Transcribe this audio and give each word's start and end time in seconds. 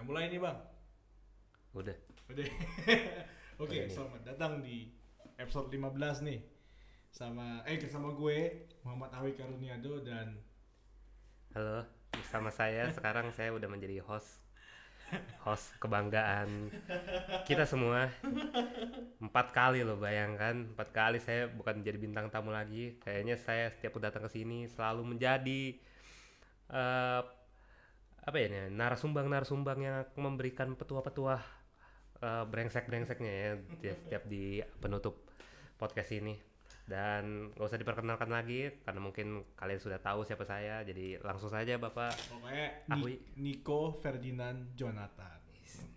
Kita 0.00 0.08
mulai 0.08 0.32
nih 0.32 0.40
bang. 0.40 0.56
Udah. 1.76 1.92
Udah. 2.32 2.48
Oke, 3.60 3.68
Udah 3.68 3.84
nih. 3.84 3.92
selamat 3.92 4.22
datang 4.32 4.64
di 4.64 4.88
episode 5.36 5.68
15 5.68 6.24
nih. 6.24 6.40
Sama 7.12 7.60
eh 7.68 7.76
sama 7.84 8.16
gue 8.16 8.64
Muhammad 8.80 9.12
Awi 9.20 9.36
Karuniado 9.36 10.00
dan 10.00 10.40
Halo, 11.52 11.84
bersama 12.16 12.48
saya 12.48 12.88
sekarang 12.96 13.28
saya 13.36 13.52
udah 13.52 13.68
menjadi 13.68 14.00
host 14.00 14.40
host 15.44 15.76
kebanggaan 15.76 16.72
kita 17.44 17.68
semua 17.68 18.08
empat 19.20 19.52
kali 19.52 19.84
loh 19.84 20.00
bayangkan 20.00 20.64
empat 20.72 20.96
kali 20.96 21.20
saya 21.20 21.44
bukan 21.52 21.84
jadi 21.84 22.00
bintang 22.00 22.32
tamu 22.32 22.56
lagi 22.56 22.96
kayaknya 23.04 23.36
saya 23.36 23.68
setiap 23.68 24.00
datang 24.00 24.24
ke 24.24 24.32
sini 24.32 24.64
selalu 24.64 25.12
menjadi 25.12 25.76
eh 26.72 27.22
apa 28.20 28.36
ya 28.36 28.68
narasumbang 28.68 29.26
narasumbang 29.26 29.78
yang 29.80 29.96
memberikan 30.14 30.76
petua-petua 30.76 31.40
eh, 32.20 32.44
brengsek-brengseknya 32.46 33.32
ya 33.32 33.50
di- 33.56 33.96
setiap 33.96 34.22
di 34.24 34.44
penutup 34.76 35.24
podcast 35.74 36.12
ini 36.12 36.36
dan 36.84 37.54
gak 37.54 37.70
usah 37.70 37.78
diperkenalkan 37.78 38.28
lagi 38.28 38.82
karena 38.82 39.00
mungkin 39.00 39.46
kalian 39.54 39.78
sudah 39.78 39.98
tahu 39.98 40.26
siapa 40.26 40.42
saya 40.42 40.82
jadi 40.82 41.22
langsung 41.22 41.48
saja 41.48 41.78
bapak 41.78 42.12
pokoknya. 42.28 42.66
Ni- 42.98 43.22
Nico 43.38 43.94
Ferdinand 43.94 44.74
Jonathan. 44.74 45.38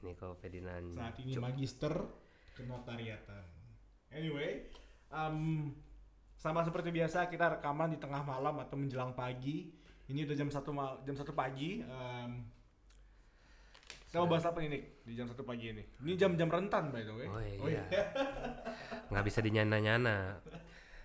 Niko 0.05 0.37
Ferdinand 0.37 0.93
Saat 0.93 1.17
ini 1.17 1.33
Jo- 1.33 1.41
magister 1.41 1.93
kenotariatan. 2.53 3.43
Anyway, 4.13 4.69
um, 5.09 5.73
sama 6.35 6.61
seperti 6.61 6.93
biasa 6.93 7.25
kita 7.25 7.57
rekaman 7.57 7.89
di 7.89 7.99
tengah 7.99 8.21
malam 8.21 8.61
atau 8.61 8.77
menjelang 8.77 9.17
pagi. 9.17 9.73
Ini 10.11 10.27
udah 10.27 10.35
jam 10.35 10.49
satu 10.51 10.69
mal 10.75 10.99
jam 11.07 11.15
satu 11.15 11.31
pagi. 11.31 11.79
Um, 11.83 12.43
kita 14.07 14.21
mau 14.21 14.29
bahas 14.29 14.45
apa 14.45 14.61
nih 14.61 14.69
Nick 14.69 14.83
di 15.07 15.13
jam 15.17 15.25
satu 15.25 15.41
pagi 15.41 15.73
ini? 15.73 15.83
Ini 16.05 16.13
jam-jam 16.13 16.49
rentan 16.51 16.93
by 16.93 17.01
the 17.01 17.13
way. 17.17 17.27
Oh 17.29 17.69
iya. 17.69 17.83
nggak 19.09 19.25
bisa 19.25 19.39
dinyana-nyana 19.41 20.37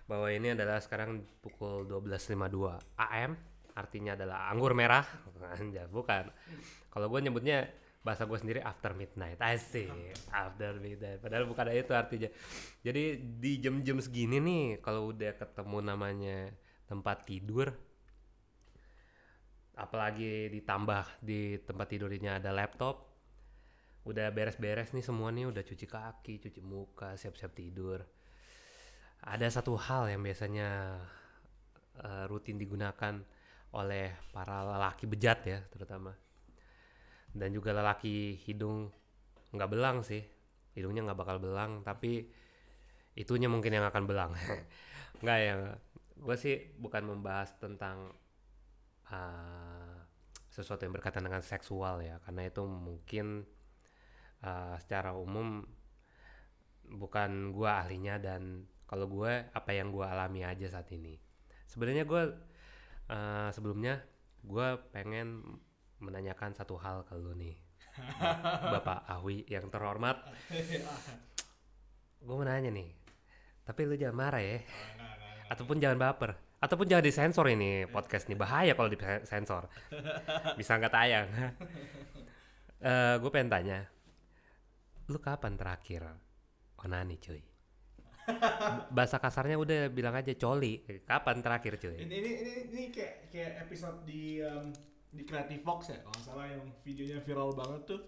bahwa 0.08 0.28
ini 0.32 0.56
adalah 0.56 0.80
sekarang 0.80 1.20
pukul 1.44 1.84
12.52 1.84 2.80
AM 2.96 3.36
artinya 3.76 4.16
adalah 4.18 4.50
anggur 4.50 4.72
merah 4.74 5.04
bukan 5.96 6.24
kalau 6.90 7.06
gue 7.12 7.20
nyebutnya 7.28 7.68
bahasa 8.02 8.24
gue 8.24 8.38
sendiri 8.40 8.64
after 8.64 8.96
midnight 8.96 9.36
asik 9.38 10.16
after 10.32 10.80
midnight 10.80 11.20
padahal 11.20 11.44
bukan 11.44 11.70
itu 11.70 11.92
artinya 11.92 12.32
jadi 12.80 13.20
di 13.20 13.60
jam-jam 13.60 14.00
segini 14.00 14.40
nih 14.40 14.66
kalau 14.80 15.12
udah 15.12 15.36
ketemu 15.36 15.78
namanya 15.84 16.38
tempat 16.88 17.28
tidur 17.28 17.70
apalagi 19.78 20.50
ditambah 20.50 21.22
di 21.22 21.62
tempat 21.62 21.86
tidurnya 21.86 22.42
ada 22.42 22.50
laptop. 22.50 23.06
Udah 24.02 24.34
beres-beres 24.34 24.90
nih 24.90 25.04
semua 25.06 25.30
nih 25.30 25.46
udah 25.46 25.62
cuci 25.62 25.86
kaki 25.86 26.42
cuci 26.42 26.60
muka 26.60 27.14
siap-siap 27.14 27.54
tidur. 27.54 28.02
Ada 29.22 29.62
satu 29.62 29.78
hal 29.78 30.10
yang 30.10 30.22
biasanya 30.26 30.98
eh, 32.02 32.24
rutin 32.26 32.58
digunakan 32.58 33.14
oleh 33.78 34.16
para 34.34 34.66
lelaki 34.66 35.06
bejat 35.06 35.40
ya 35.46 35.58
terutama. 35.70 36.10
Dan 37.30 37.54
juga 37.54 37.70
lelaki 37.70 38.34
hidung 38.42 38.90
nggak 39.54 39.70
belang 39.70 40.02
sih. 40.02 40.24
Hidungnya 40.74 41.06
nggak 41.06 41.18
bakal 41.22 41.38
belang 41.38 41.86
tapi 41.86 42.26
itunya 43.14 43.46
mungkin 43.46 43.74
yang 43.78 43.86
akan 43.86 44.04
belang. 44.06 44.32
Nggak 45.22 45.38
ya 45.42 45.54
gue 46.18 46.36
sih 46.38 46.54
bukan 46.78 47.02
membahas 47.10 47.58
tentang 47.58 48.14
uh, 49.12 49.96
sesuatu 50.48 50.84
yang 50.84 50.94
berkaitan 50.94 51.24
dengan 51.24 51.44
seksual 51.44 52.00
ya. 52.04 52.20
Karena 52.24 52.48
itu 52.48 52.62
mungkin 52.64 53.46
uh, 54.44 54.76
secara 54.80 55.14
umum 55.14 55.64
bukan 56.88 57.52
gua 57.52 57.84
ahlinya 57.84 58.16
dan 58.16 58.64
kalau 58.88 59.04
gue 59.04 59.52
apa 59.52 59.70
yang 59.76 59.92
gua 59.92 60.16
alami 60.16 60.44
aja 60.48 60.64
saat 60.72 60.88
ini. 60.96 61.20
Sebenarnya 61.68 62.08
gue 62.08 62.22
uh, 63.12 63.48
sebelumnya 63.52 64.00
gue 64.40 64.68
pengen 64.88 65.44
menanyakan 66.00 66.56
satu 66.56 66.80
hal 66.80 67.04
ke 67.04 67.12
lu 67.20 67.36
nih. 67.36 67.60
Bapak 68.72 69.04
Awi 69.20 69.44
yang 69.44 69.68
terhormat. 69.68 70.24
Gue 72.24 72.34
mau 72.34 72.48
nanya 72.48 72.72
nih 72.72 72.98
tapi 73.68 73.84
lu 73.84 74.00
jangan 74.00 74.16
marah 74.16 74.40
ya. 74.40 74.64
Ataupun 75.52 75.76
jangan 75.76 76.00
baper 76.00 76.47
ataupun 76.58 76.86
jangan 76.90 77.04
disensor 77.06 77.46
ini 77.50 77.86
podcast 77.86 78.26
nih 78.26 78.38
bahaya 78.38 78.72
kalau 78.74 78.90
disensor. 78.90 79.70
Bisa 80.58 80.78
nggak 80.78 80.94
tayang. 80.94 81.28
Eh 82.78 83.18
gue 83.18 83.30
pengen 83.34 83.50
tanya 83.50 83.90
lu 85.10 85.18
kapan 85.18 85.58
terakhir 85.58 86.06
onani 86.78 87.18
cuy? 87.18 87.42
Bahasa 88.94 89.16
kasarnya 89.18 89.56
udah 89.56 89.88
bilang 89.88 90.14
aja 90.14 90.30
coli. 90.36 90.84
Kapan 91.02 91.40
terakhir 91.40 91.80
cuy? 91.80 92.06
Ini 92.06 92.14
ini 92.22 92.30
ini, 92.38 92.52
ini 92.68 92.82
kayak 92.92 93.34
kayak 93.34 93.52
episode 93.66 94.04
di 94.04 94.38
um, 94.44 94.70
di 95.08 95.24
Creative 95.24 95.64
Fox 95.64 95.88
ya 95.88 95.98
kalau 96.04 96.12
nggak 96.12 96.26
salah 96.28 96.46
yang 96.46 96.62
videonya 96.84 97.18
viral 97.24 97.50
banget 97.56 97.82
tuh. 97.88 98.00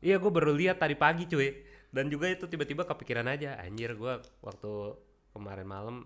Iya 0.00 0.16
gue 0.16 0.30
baru 0.32 0.56
lihat 0.56 0.78
tadi 0.80 0.96
pagi 0.96 1.28
cuy. 1.28 1.50
Dan 1.90 2.06
juga 2.06 2.30
itu 2.30 2.46
tiba-tiba 2.46 2.86
kepikiran 2.86 3.26
aja 3.26 3.58
Anjir 3.58 3.98
gue 3.98 4.14
waktu 4.40 4.72
kemarin 5.34 5.66
malam 5.66 5.96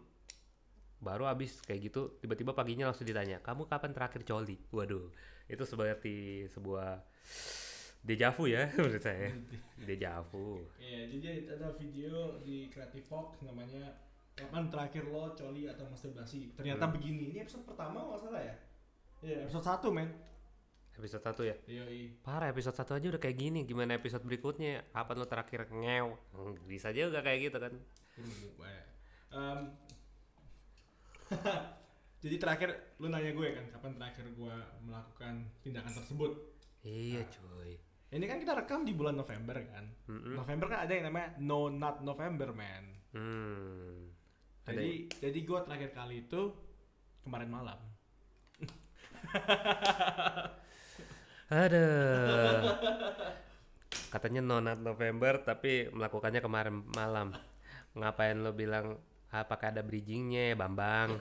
Baru 1.00 1.24
abis 1.24 1.58
kayak 1.62 1.90
gitu 1.90 2.16
Tiba-tiba 2.18 2.52
paginya 2.52 2.90
langsung 2.90 3.06
ditanya 3.06 3.38
Kamu 3.40 3.66
kapan 3.66 3.90
terakhir 3.90 4.22
coli? 4.22 4.56
Waduh 4.70 5.10
Itu 5.46 5.64
seperti 5.64 6.46
sebuah 6.50 7.02
Dejavu 8.04 8.44
ya 8.44 8.68
menurut 8.76 9.00
saya 9.00 9.32
Dejavu 9.80 10.60
Iya, 10.76 11.08
jadi 11.08 11.48
ada 11.56 11.72
video 11.76 12.36
di 12.44 12.68
Creative 12.68 13.04
Fox 13.08 13.40
namanya 13.40 13.96
kapan 14.34 14.66
terakhir 14.66 15.06
lo 15.08 15.30
coli 15.30 15.70
atau 15.70 15.86
masturbasi. 15.86 16.58
Ternyata 16.58 16.90
begini. 16.90 17.30
Ini 17.30 17.46
episode 17.46 17.62
pertama 17.70 18.02
nggak 18.02 18.18
salah 18.18 18.42
ya? 18.42 18.54
Iya, 19.22 19.36
episode 19.46 19.62
satu 19.62 19.88
men. 19.94 20.10
Episode 20.94 21.26
1 21.26 21.50
ya 21.50 21.56
Iya. 21.66 21.82
Parah 22.22 22.50
episode 22.50 22.74
1 22.74 22.98
aja 22.98 23.06
udah 23.10 23.18
kayak 23.18 23.34
gini 23.34 23.66
Gimana 23.66 23.98
episode 23.98 24.22
berikutnya 24.22 24.86
Kapan 24.94 25.16
lo 25.18 25.26
terakhir 25.26 25.66
ngew 25.66 26.14
Hmm, 26.30 26.54
Bisa 26.70 26.94
juga 26.94 27.18
kayak 27.18 27.50
gitu 27.50 27.58
kan 27.58 27.74
Um, 29.34 29.74
jadi 32.24 32.36
terakhir 32.40 32.70
lu 33.02 33.08
nanya 33.10 33.32
gue 33.34 33.48
kan 33.54 33.64
kapan 33.74 33.92
terakhir 33.98 34.26
gue 34.32 34.54
melakukan 34.84 35.34
tindakan 35.60 35.92
tersebut. 35.92 36.32
Iya 36.84 37.24
cuy 37.32 37.80
Ini 38.14 38.24
kan 38.30 38.38
kita 38.38 38.52
rekam 38.54 38.86
di 38.86 38.94
bulan 38.94 39.18
November 39.18 39.56
kan. 39.58 39.84
Mm-mm. 40.06 40.38
November 40.38 40.66
kan 40.70 40.86
ada 40.86 40.92
yang 40.94 41.10
namanya 41.10 41.34
No 41.42 41.66
Not 41.72 42.04
November 42.04 42.54
man. 42.54 42.84
Hmm 43.14 44.10
Ada 44.64 44.78
Jadi 44.78 44.90
jadi 45.18 45.38
gue 45.42 45.58
terakhir 45.66 45.90
kali 45.92 46.16
itu 46.28 46.54
kemarin 47.24 47.50
malam. 47.50 47.78
Aduh. 51.52 52.72
Katanya 54.08 54.40
nonat 54.40 54.78
November 54.78 55.42
tapi 55.42 55.90
melakukannya 55.90 56.40
kemarin 56.40 56.86
malam. 56.94 57.34
Ngapain 57.98 58.38
lo 58.40 58.54
bilang 58.54 58.96
apakah 59.36 59.68
ada 59.68 59.82
bridgingnya 59.82 60.54
Bambang? 60.54 61.18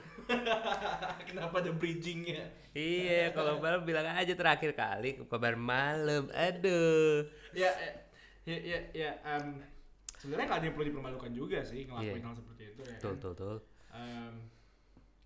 Kenapa 1.27 1.55
ada 1.59 1.71
bridgingnya? 1.71 2.45
iya, 2.71 3.29
kalau 3.35 3.57
Bambang 3.57 3.83
bilang 3.83 4.05
aja 4.07 4.31
terakhir 4.31 4.73
kali 4.73 5.17
kemarin 5.23 5.57
malam. 5.57 6.23
Aduh. 6.29 7.25
ya 7.51 7.69
ya 8.43 8.57
ya, 8.59 8.79
ya 8.91 9.09
em, 9.25 9.61
sebenarnya 10.15 10.45
nggak 10.45 10.59
ada 10.59 10.65
yang 10.65 10.75
perlu 10.75 10.87
dipermalukan 10.89 11.31
juga 11.31 11.59
sih 11.61 11.85
ngelakuin 11.85 12.19
Iya. 12.19 12.25
hal 12.25 12.35
seperti 12.35 12.63
itu 12.67 12.81
ya 12.83 12.95
Tuh 12.97 13.09
kan? 13.09 13.17
tuh 13.19 13.33
tuh. 13.33 13.57
Em, 13.89 14.33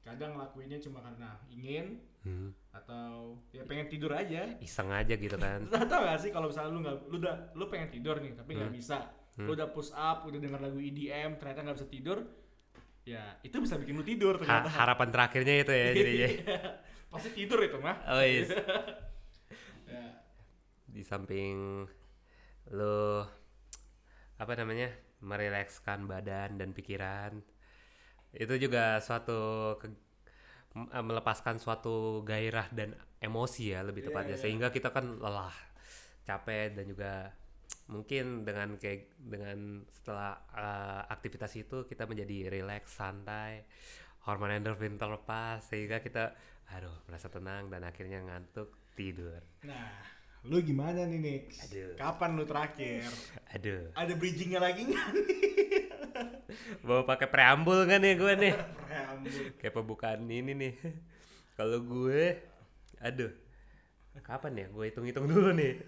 kadang 0.01 0.31
ngelakuinnya 0.33 0.79
cuma 0.79 0.99
karena 1.01 1.29
ingin 1.47 1.85
Hmm. 2.17 2.51
atau 2.69 3.39
ya 3.49 3.63
pengen 3.63 3.87
tidur 3.87 4.11
aja 4.11 4.51
Iseng 4.59 4.91
aja 4.91 5.15
gitu 5.15 5.38
kan. 5.38 5.63
tahu 5.88 6.01
gak 6.03 6.19
sih 6.19 6.27
kalau 6.27 6.51
misalnya 6.51 6.69
lu 6.69 6.79
nggak 6.81 6.95
lu 7.07 7.15
udah 7.17 7.35
lu 7.56 7.65
pengen 7.67 7.88
tidur 7.88 8.19
nih 8.19 8.35
tapi 8.35 8.51
nggak 8.53 8.67
Hmm. 8.67 8.75
bisa 8.75 8.97
lu 9.38 9.56
udah 9.56 9.71
push 9.71 9.94
up 9.94 10.25
udah 10.25 10.35
denger 10.35 10.59
lagu 10.59 10.75
EDM 10.75 11.39
ternyata 11.39 11.63
nggak 11.63 11.77
bisa 11.77 11.88
tidur 11.88 12.17
ya 13.07 13.24
itu 13.39 13.56
bisa 13.57 13.80
bikin 13.80 13.95
lu 13.95 14.04
tidur 14.04 14.36
Ha- 14.36 14.39
ternyata 14.44 14.69
harapan 14.69 15.07
terakhirnya 15.07 15.54
itu 15.57 15.71
ya 15.71 15.88
jadinya. 15.95 16.30
pasti 17.12 17.30
tidur 17.31 17.63
itu 17.63 17.80
mah 17.80 17.95
Oh 18.06 18.19
iya. 18.19 18.44
ya. 19.88 20.04
Di 20.86 21.01
samping 21.01 21.88
lo 22.69 23.24
apa 24.36 24.54
namanya? 24.54 24.92
merilekskan 25.18 26.06
badan 26.06 26.62
dan 26.62 26.77
pikiran. 26.77 27.42
Itu 28.30 28.54
juga 28.56 29.01
suatu 29.01 29.74
ke- 29.81 29.89
eh, 30.94 31.01
melepaskan 31.01 31.57
suatu 31.57 32.21
gairah 32.21 32.69
dan 32.69 32.94
emosi 33.18 33.74
ya 33.74 33.81
lebih 33.81 34.06
Iya, 34.06 34.07
tepatnya 34.12 34.36
iya. 34.36 34.44
sehingga 34.44 34.69
kita 34.69 34.94
kan 34.94 35.18
lelah, 35.18 35.56
capek 36.21 36.77
dan 36.77 36.86
juga 36.86 37.33
mungkin 37.88 38.44
dengan 38.44 38.75
kayak 38.75 39.16
dengan 39.19 39.84
setelah 39.92 40.39
eh, 40.56 41.01
aktivitas 41.12 41.51
itu 41.56 41.88
kita 41.88 42.04
menjadi 42.04 42.51
rileks, 42.51 42.95
santai, 42.95 43.63
hormon 44.28 44.51
endorfin 44.51 45.00
terlepas 45.00 45.63
sehingga 45.63 46.04
kita 46.04 46.36
aduh 46.68 47.07
merasa 47.07 47.31
tenang 47.31 47.72
dan 47.72 47.88
akhirnya 47.88 48.19
ngantuk 48.28 48.75
tidur. 48.92 49.39
nah 49.63 50.04
lu 50.48 50.63
gimana 50.63 51.04
nih 51.04 51.19
Nix? 51.19 51.60
Aduh. 51.68 51.95
Kapan 52.00 52.39
lu 52.39 52.44
terakhir? 52.48 53.04
Aduh, 53.51 53.92
Ada 53.95 54.13
bridgingnya 54.16 54.60
lagi 54.63 54.88
nggak 54.88 55.07
nih? 55.12 55.28
mau 56.88 57.04
pakai 57.04 57.28
preambul 57.28 57.84
kan 57.84 58.00
ya 58.00 58.13
gue 58.16 58.34
nih? 58.38 58.54
Preambul. 58.88 59.44
Kayak 59.60 59.74
pembukaan 59.75 60.24
ini 60.28 60.51
nih. 60.56 60.74
Kalau 61.57 61.84
gue, 61.84 62.38
aduh, 63.01 63.34
kapan 64.19 64.53
ya? 64.55 64.67
Gue 64.67 64.89
hitung-hitung 64.89 65.25
dulu 65.25 65.51
nih. 65.51 65.81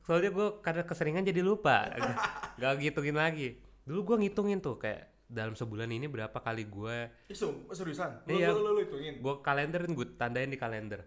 Soalnya 0.00 0.30
gue 0.30 0.46
karena 0.60 0.82
keseringan 0.82 1.22
jadi 1.22 1.40
lupa, 1.40 1.88
gak, 1.90 2.16
gak 2.56 2.72
ngitungin 2.78 3.14
lagi. 3.14 3.56
Dulu 3.82 4.00
gue 4.04 4.16
ngitungin 4.22 4.58
tuh 4.58 4.76
kayak 4.76 5.10
dalam 5.24 5.52
sebulan 5.52 5.88
ini 5.88 6.04
berapa 6.04 6.36
kali 6.36 6.64
gue 6.64 6.96
Ih, 7.26 7.34
sum- 7.34 7.64
seriusan? 7.68 8.22
Lu, 8.24 8.36
Iya. 8.36 8.52
lu, 8.52 8.60
lu, 8.60 8.70
lu 8.72 8.80
hitungin? 8.82 9.18
gue 9.18 9.34
kalenderin 9.40 9.90
gue 9.90 10.06
tandain 10.14 10.46
di 10.46 10.56
kalender 10.56 11.00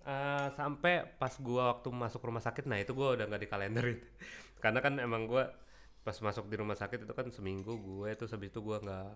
Eh, 0.00 0.48
sampai 0.50 1.04
pas 1.20 1.28
gue 1.30 1.60
waktu 1.60 1.92
masuk 1.92 2.24
rumah 2.24 2.40
sakit 2.40 2.64
nah 2.64 2.74
itu 2.74 2.90
gue 2.90 3.08
udah 3.14 3.28
nggak 3.28 3.42
di 3.44 3.48
kalenderin 3.48 3.98
karena 4.58 4.80
kan 4.80 4.96
emang 4.96 5.28
gue 5.28 5.44
pas 6.00 6.16
masuk 6.16 6.48
di 6.48 6.56
rumah 6.56 6.72
sakit 6.72 7.04
itu 7.04 7.12
kan 7.12 7.28
seminggu 7.28 7.76
gue 7.76 8.08
itu 8.08 8.24
habis 8.24 8.48
itu 8.48 8.58
gue 8.58 8.76
nggak 8.80 9.08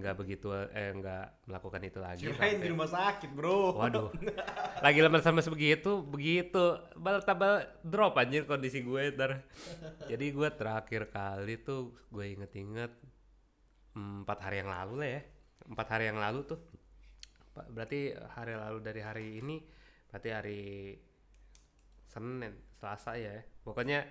nggak 0.00 0.16
begitu 0.16 0.48
eh 0.72 0.96
nggak 0.96 1.46
melakukan 1.46 1.82
itu 1.84 1.98
lagi. 2.00 2.24
Kirain 2.24 2.56
di 2.56 2.68
rumah 2.72 2.88
sakit 2.88 3.30
bro. 3.36 3.76
waduh. 3.76 4.08
Lagi 4.80 4.98
lemas 5.04 5.20
sama 5.20 5.44
sebegitu 5.44 6.00
begitu. 6.00 6.80
Bal 6.96 7.20
tabal 7.20 7.60
drop 7.84 8.16
anjir 8.16 8.48
kondisi 8.48 8.80
gue 8.80 9.12
ntar. 9.12 9.44
Jadi 10.08 10.26
gue 10.32 10.48
terakhir 10.56 11.12
kali 11.12 11.60
tuh 11.60 11.92
gue 12.08 12.24
inget-inget 12.32 12.90
empat 13.92 14.38
hari 14.40 14.64
yang 14.64 14.72
lalu 14.72 14.94
lah 15.04 15.10
ya. 15.20 15.22
Empat 15.68 15.86
hari 15.92 16.04
yang 16.08 16.18
lalu 16.18 16.40
tuh. 16.48 16.60
Berarti 17.52 18.16
hari 18.16 18.56
lalu 18.56 18.78
dari 18.80 19.00
hari 19.04 19.26
ini 19.44 19.60
berarti 20.08 20.28
hari 20.32 20.62
Senin 22.08 22.56
Selasa 22.80 23.20
ya. 23.20 23.36
Pokoknya 23.60 24.08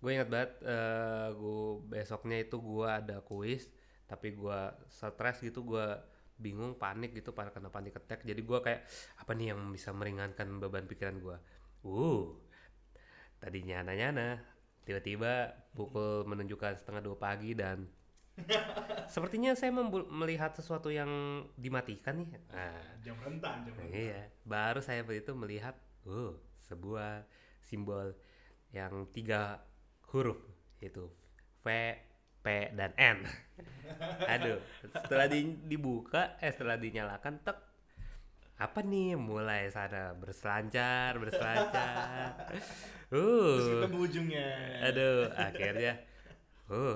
gue 0.00 0.10
ingat 0.12 0.28
banget 0.28 0.52
eh 0.68 1.28
gue 1.32 1.64
besoknya 1.88 2.36
itu 2.40 2.56
gue 2.60 2.88
ada 2.88 3.24
kuis 3.24 3.68
tapi 4.10 4.34
gue 4.34 4.60
stres 4.90 5.38
gitu 5.38 5.62
gue 5.62 5.86
bingung 6.40 6.74
panik 6.74 7.14
gitu 7.14 7.30
pada 7.30 7.54
kena 7.54 7.70
panik 7.70 7.94
attack. 7.94 8.26
Jadi 8.26 8.42
gue 8.42 8.58
kayak 8.58 8.82
apa 9.22 9.30
nih 9.38 9.54
yang 9.54 9.70
bisa 9.70 9.94
meringankan 9.94 10.58
beban 10.58 10.90
pikiran 10.90 11.22
gue 11.22 11.38
uh 11.86 12.28
tadinya 13.40 13.80
nyana 13.80 14.36
tiba-tiba 14.84 15.54
pukul 15.72 16.28
menunjukkan 16.28 16.76
setengah 16.76 17.00
dua 17.00 17.16
pagi 17.16 17.56
dan 17.56 17.88
sepertinya 19.12 19.52
saya 19.52 19.72
melihat 19.72 20.56
sesuatu 20.56 20.88
yang 20.88 21.44
dimatikan 21.60 22.24
nih. 22.24 22.28
Nah, 22.48 22.80
Jam 23.04 23.16
rentan, 23.20 23.68
jam 23.68 23.74
rentan. 23.76 23.92
Iya, 23.92 24.32
baru 24.48 24.80
saya 24.80 25.04
begitu 25.04 25.36
melihat, 25.36 25.76
uh, 26.08 26.32
sebuah 26.64 27.28
simbol 27.60 28.16
yang 28.72 29.04
tiga 29.12 29.60
huruf 30.08 30.40
itu 30.80 31.12
V, 31.60 31.68
P 32.40 32.46
dan 32.72 32.90
N. 32.96 33.18
Aduh, 34.26 34.58
setelah 34.94 35.26
di- 35.26 35.60
dibuka, 35.66 36.38
eh 36.38 36.48
setelah 36.48 36.76
dinyalakan, 36.76 37.40
tek, 37.40 37.58
apa 38.56 38.80
nih? 38.80 39.14
Mulai 39.14 39.68
sana 39.68 40.12
berselancar, 40.12 41.16
berselancar. 41.16 42.32
Terus 43.10 43.66
Uh, 43.66 43.72
ketemu 43.76 43.98
ujungnya. 44.00 44.48
aduh, 44.86 45.26
akhirnya, 45.34 45.92
uh, 46.68 46.94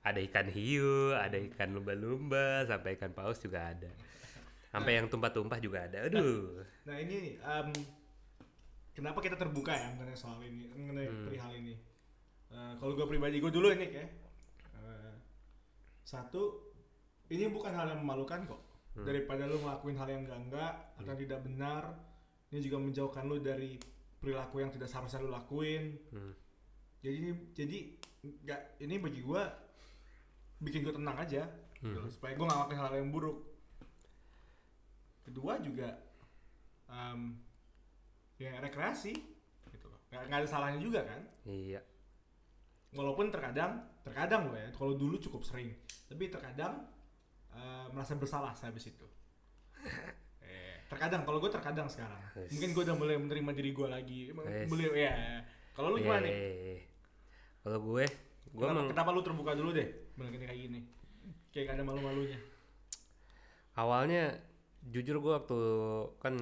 ada 0.00 0.20
ikan 0.20 0.46
hiu, 0.46 1.12
ada 1.12 1.40
ikan 1.48 1.72
lumba-lumba, 1.72 2.62
sampai 2.64 2.94
ikan 2.94 3.10
paus 3.10 3.40
juga 3.40 3.72
ada. 3.72 3.88
Sampai 4.68 4.96
yang 4.96 5.08
tumpah-tumpah 5.08 5.58
juga 5.58 5.82
ada. 5.82 6.04
Aduh. 6.04 6.60
Nah 6.84 6.94
ini 6.94 7.34
em, 7.34 7.68
kenapa 8.92 9.18
kita 9.18 9.34
terbuka 9.34 9.72
ya 9.72 9.88
mengenai 9.90 10.14
soal 10.14 10.38
ini, 10.40 10.68
mengenai 10.70 11.08
Hmm. 11.08 11.24
perihal 11.26 11.52
ini. 11.54 11.74
Eh, 12.50 12.72
kalau 12.76 12.92
gue 12.92 13.06
pribadi 13.06 13.40
gue 13.40 13.48
dulu 13.48 13.72
ini 13.72 13.86
ya. 13.90 14.04
Satu, 16.10 16.74
ini 17.30 17.46
bukan 17.46 17.70
hal 17.70 17.94
yang 17.94 18.02
memalukan 18.02 18.42
kok. 18.42 18.58
Hmm. 18.98 19.06
Daripada 19.06 19.46
lu 19.46 19.62
ngelakuin 19.62 19.94
hal 19.94 20.08
yang 20.10 20.26
enggak 20.26 20.40
enggak 20.42 20.72
atau 20.98 21.14
tidak 21.14 21.40
benar, 21.46 21.82
ini 22.50 22.58
juga 22.58 22.82
menjauhkan 22.82 23.30
lu 23.30 23.38
dari 23.38 23.78
perilaku 24.18 24.58
yang 24.58 24.74
tidak 24.74 24.90
seharusnya 24.90 25.22
lu 25.22 25.30
lakuin. 25.30 25.94
Hmm. 26.10 26.34
Jadi 26.98 27.14
ini 27.14 27.30
jadi 27.54 27.78
nggak 28.26 28.60
ini 28.82 28.94
bagi 28.98 29.22
gue 29.22 29.42
bikin 30.58 30.82
gue 30.82 30.92
tenang 30.98 31.14
aja, 31.14 31.46
gitu 31.78 31.94
Hmm. 31.94 32.04
loh, 32.04 32.10
supaya 32.10 32.34
gue 32.34 32.42
nggak 32.42 32.58
ngelakuin 32.58 32.80
hal 32.82 32.92
yang 32.98 33.10
buruk. 33.14 33.38
Kedua 35.22 35.62
juga 35.62 35.88
em, 36.90 37.38
ya 38.34 38.58
rekreasi, 38.58 39.14
gitu 39.70 39.86
loh. 39.86 40.02
Nggak, 40.10 40.22
nggak 40.26 40.38
ada 40.42 40.48
salahnya 40.50 40.82
juga 40.82 41.06
kan. 41.06 41.22
Iya. 41.46 41.80
Walaupun 42.92 43.30
terkadang, 43.30 43.72
terkadang 44.00 44.50
loh 44.50 44.56
ya, 44.56 44.68
kalau 44.70 44.92
dulu 44.92 45.14
cukup 45.16 45.42
sering, 45.42 45.70
tapi 46.06 46.26
terkadang 46.26 46.86
eh, 47.50 47.86
merasa 47.90 48.14
bersalah 48.14 48.50
sehabis 48.52 48.90
itu. 48.90 49.06
Eh, 50.42 50.82
terkadang, 50.86 51.22
kalau 51.22 51.38
gue 51.38 51.46
terkadang 51.46 51.86
sekarang, 51.86 52.18
Yes. 52.34 52.50
mungkin 52.50 52.70
gue 52.72 52.82
udah 52.82 52.96
mulai 52.96 53.14
menerima 53.14 53.50
diri 53.52 53.70
gue 53.70 53.86
lagi, 53.86 54.20
Yes. 54.28 54.66
beli 54.66 54.90
ya. 54.90 55.38
Kalau 55.70 55.94
lu 55.94 55.98
gimana 55.98 56.20
nih? 56.20 56.32
Yeay. 56.32 56.78
Kalau 57.60 57.78
gue, 57.80 58.04
gue 58.50 58.58
Kenapa, 58.60 58.74
meng- 58.76 58.90
kenapa 58.90 59.10
lu 59.10 59.22
terbuka 59.22 59.52
dulu 59.54 59.70
deh, 59.70 59.86
bilang 60.14 60.34
kayak 60.34 60.58
gini, 60.58 60.80
kayak 61.48 61.64
gak 61.66 61.76
ada 61.78 61.84
malu-malunya. 61.84 62.38
awalnya 63.72 64.34
jujur 64.82 65.16
gue 65.18 65.32
waktu 65.32 65.58
kan 66.18 66.34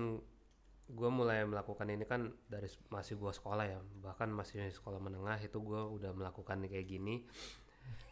gue 0.88 1.11
mulai 1.12 1.44
melakukan 1.44 1.85
ini 1.93 2.08
kan 2.08 2.32
dari 2.49 2.69
masih 2.88 3.20
gue 3.20 3.32
sekolah 3.32 3.64
ya. 3.69 3.79
Bahkan 3.81 4.32
masih 4.32 4.73
sekolah 4.73 4.96
menengah 4.96 5.37
itu 5.40 5.61
gue 5.61 5.81
udah 6.00 6.17
melakukan 6.17 6.64
kayak 6.64 6.88
gini. 6.88 7.29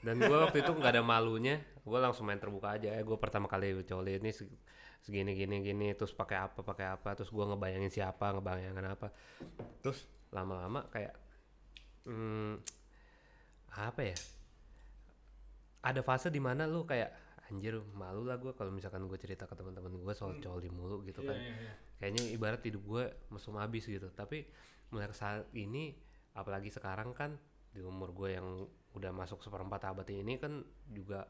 Dan 0.04 0.20
gue 0.20 0.36
waktu 0.36 0.60
itu 0.60 0.72
nggak 0.76 1.00
ada 1.00 1.04
malunya. 1.04 1.60
Gue 1.82 1.98
langsung 1.98 2.28
main 2.28 2.36
terbuka 2.36 2.76
aja. 2.76 2.92
Eh 2.92 3.02
gue 3.02 3.16
pertama 3.16 3.48
kali 3.48 3.80
coli 3.88 4.20
ini 4.20 4.30
se- 4.30 4.52
segini 5.00 5.38
gini 5.38 5.62
gini 5.62 5.94
terus 5.94 6.10
pakai 6.10 6.50
apa 6.50 6.66
pakai 6.66 6.98
apa 6.98 7.14
terus 7.14 7.30
gue 7.30 7.44
ngebayangin 7.44 7.92
siapa 7.92 8.36
ngebayangin 8.36 8.86
apa. 8.86 9.08
Terus 9.80 10.04
lama-lama 10.28 10.84
kayak 10.92 11.16
hmm, 12.04 12.60
apa 13.72 14.00
ya? 14.04 14.16
Ada 15.80 16.04
fase 16.04 16.28
di 16.28 16.42
mana 16.42 16.68
lu 16.68 16.84
kayak 16.84 17.25
anjir 17.46 17.78
malu 17.94 18.26
lah 18.26 18.36
gue 18.42 18.50
kalau 18.54 18.74
misalkan 18.74 19.06
gue 19.06 19.18
cerita 19.18 19.46
ke 19.46 19.54
teman-teman 19.54 19.94
gue 19.94 20.14
soal 20.18 20.34
coli 20.42 20.66
mulu 20.66 21.06
gitu 21.06 21.22
Iya, 21.22 21.30
kan. 21.30 21.38
iya, 21.38 21.54
iya. 21.54 21.72
kayaknya 21.98 22.22
ibarat 22.34 22.62
hidup 22.66 22.82
gue 22.82 23.04
mesum 23.30 23.54
habis 23.56 23.86
gitu. 23.86 24.10
Tapi 24.10 24.42
mulai 24.90 25.06
saat 25.14 25.46
ini 25.54 25.94
apalagi 26.34 26.68
sekarang 26.70 27.14
kan 27.14 27.38
di 27.70 27.80
umur 27.82 28.10
gue 28.12 28.34
yang 28.34 28.46
udah 28.96 29.12
masuk 29.12 29.44
seperempat 29.44 29.92
abad 29.92 30.08
ini 30.10 30.40
kan 30.40 30.64
juga 30.88 31.28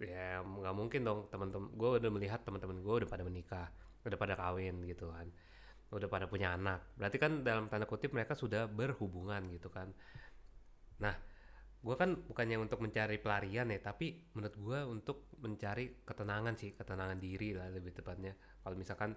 ya 0.00 0.40
nggak 0.40 0.74
mungkin 0.76 1.00
dong 1.04 1.28
teman-teman 1.28 1.68
gue 1.76 1.90
udah 2.00 2.10
melihat 2.12 2.40
teman-teman 2.40 2.80
gue 2.80 2.94
udah 3.04 3.08
pada 3.08 3.24
menikah 3.24 3.68
udah 4.00 4.16
pada 4.16 4.34
kawin 4.38 4.80
gitu 4.88 5.10
kan. 5.12 5.28
Udah 5.90 6.06
pada 6.06 6.30
punya 6.30 6.54
anak. 6.54 6.86
Berarti 6.94 7.18
kan 7.18 7.42
dalam 7.42 7.66
tanda 7.66 7.82
kutip 7.84 8.14
mereka 8.14 8.38
sudah 8.38 8.70
berhubungan 8.70 9.42
gitu 9.50 9.68
kan. 9.68 9.90
Nah 11.02 11.12
gue 11.80 11.96
kan 11.96 12.12
bukannya 12.12 12.60
untuk 12.60 12.84
mencari 12.84 13.16
pelarian 13.16 13.72
ya 13.72 13.80
tapi 13.80 14.12
menurut 14.36 14.56
gue 14.60 14.78
untuk 14.84 15.32
mencari 15.40 16.04
ketenangan 16.04 16.52
sih 16.52 16.76
ketenangan 16.76 17.16
diri 17.16 17.56
lah 17.56 17.72
lebih 17.72 17.96
tepatnya. 17.96 18.36
Kalau 18.60 18.76
misalkan 18.76 19.16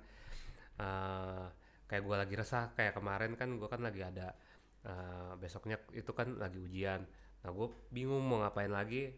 eh, 0.80 1.46
kayak 1.88 2.04
gue 2.08 2.16
lagi 2.16 2.36
resah 2.40 2.72
kayak 2.72 2.96
kemarin 2.96 3.36
kan 3.36 3.52
gue 3.60 3.68
kan 3.68 3.84
lagi 3.84 4.02
ada 4.08 4.32
eh, 4.88 5.34
besoknya 5.36 5.76
itu 5.92 6.16
kan 6.16 6.40
lagi 6.40 6.56
ujian. 6.64 7.04
Nah 7.44 7.50
gue 7.52 7.68
bingung 7.92 8.24
mau 8.24 8.40
ngapain 8.40 8.72
lagi 8.72 9.12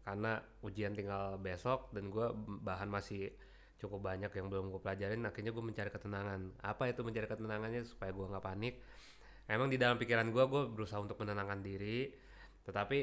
karena 0.00 0.40
ujian 0.64 0.96
tinggal 0.96 1.36
besok 1.36 1.92
dan 1.92 2.08
gue 2.08 2.24
bahan 2.64 2.88
masih 2.88 3.28
cukup 3.76 4.00
banyak 4.10 4.32
yang 4.32 4.48
belum 4.48 4.72
gue 4.72 4.80
pelajarin 4.80 5.20
akhirnya 5.28 5.52
gue 5.52 5.64
mencari 5.64 5.90
ketenangan. 5.92 6.56
Apa 6.64 6.88
itu 6.88 7.04
mencari 7.04 7.28
ketenangannya 7.28 7.84
supaya 7.84 8.16
gue 8.16 8.24
nggak 8.32 8.44
panik? 8.44 8.80
Emang 9.44 9.68
di 9.68 9.76
dalam 9.76 10.00
pikiran 10.00 10.32
gue 10.32 10.44
gue 10.48 10.62
berusaha 10.72 10.96
untuk 11.04 11.20
menenangkan 11.20 11.60
diri 11.60 12.27
tetapi 12.68 12.98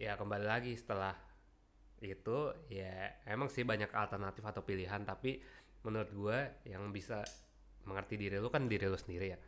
ya 0.00 0.16
kembali 0.16 0.48
lagi 0.48 0.72
setelah 0.72 1.12
itu 2.00 2.56
ya 2.72 3.20
emang 3.28 3.52
sih 3.52 3.68
banyak 3.68 3.92
alternatif 3.92 4.40
atau 4.40 4.64
pilihan 4.64 5.04
tapi 5.04 5.36
menurut 5.84 6.08
gue 6.08 6.38
yang 6.72 6.88
bisa 6.88 7.20
mengerti 7.84 8.16
diri 8.16 8.40
lu 8.40 8.48
kan 8.48 8.64
diri 8.64 8.88
lu 8.88 8.96
sendiri 8.96 9.26
ya. 9.28 9.38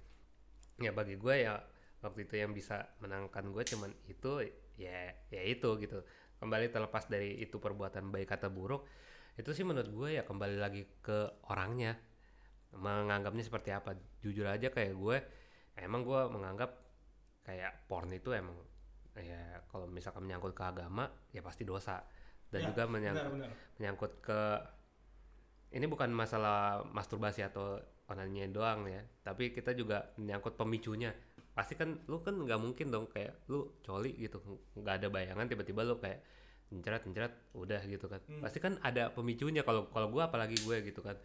Ya 0.76 0.92
bagi 0.92 1.16
gue 1.16 1.48
ya 1.48 1.56
waktu 2.04 2.28
itu 2.28 2.36
yang 2.36 2.52
bisa 2.52 2.84
menangkan 3.00 3.48
gue 3.48 3.64
cuman 3.64 3.88
itu 4.12 4.44
ya 4.76 5.08
ya 5.32 5.42
itu 5.48 5.80
gitu. 5.80 6.04
Kembali 6.36 6.68
terlepas 6.68 7.08
dari 7.08 7.40
itu 7.40 7.56
perbuatan 7.56 8.12
baik 8.12 8.36
atau 8.36 8.52
buruk 8.52 8.84
itu 9.40 9.56
sih 9.56 9.64
menurut 9.64 9.88
gue 9.88 10.20
ya 10.20 10.22
kembali 10.28 10.60
lagi 10.60 10.84
ke 11.00 11.48
orangnya. 11.48 11.96
Menganggapnya 12.76 13.44
seperti 13.44 13.72
apa? 13.72 13.96
Jujur 14.20 14.44
aja 14.44 14.68
kayak 14.68 14.92
gue 14.92 15.16
emang 15.80 16.04
gue 16.04 16.20
menganggap 16.28 16.76
kayak 17.48 17.88
porn 17.88 18.12
itu 18.12 18.36
emang 18.36 18.56
ya 19.14 19.40
kalau 19.68 19.84
misalkan 19.84 20.24
menyangkut 20.24 20.52
ke 20.52 20.62
agama 20.62 21.04
ya 21.30 21.40
pasti 21.40 21.62
dosa. 21.62 22.00
Dan 22.48 22.60
Ya, 22.60 22.68
juga 22.68 22.84
menyang- 22.84 23.16
Benar, 23.16 23.32
benar. 23.32 23.50
menyangkut 23.76 24.12
ke 24.20 24.40
ini 25.72 25.88
bukan 25.88 26.12
masalah 26.12 26.84
masturbasi 26.84 27.40
atau 27.42 27.80
onannya 28.06 28.52
doang 28.52 28.84
ya. 28.84 29.00
Tapi 29.22 29.50
kita 29.50 29.72
juga 29.72 30.12
menyangkut 30.16 30.52
pemicunya. 30.52 31.16
Pasti 31.52 31.76
kan 31.76 31.96
lu 32.08 32.20
kan 32.20 32.36
nggak 32.36 32.60
mungkin 32.60 32.88
dong 32.88 33.08
kayak 33.08 33.48
lu 33.48 33.72
coli 33.80 34.12
gitu. 34.18 34.40
Nggak 34.76 34.94
ada 35.00 35.08
bayangan 35.08 35.48
tiba-tiba 35.48 35.80
lu 35.82 35.96
kayak 35.96 36.20
mencret 36.72 37.04
mencret 37.04 37.32
udah 37.52 37.80
gitu 37.84 38.08
kan. 38.08 38.20
Hmm. 38.24 38.40
pasti 38.40 38.56
kan 38.56 38.80
ada 38.80 39.12
pemicunya 39.12 39.60
kalau 39.60 39.88
kalau 39.88 40.08
gua 40.08 40.28
apalagi 40.28 40.56
gue 40.56 40.76
gitu 40.84 41.00
kan. 41.00 41.16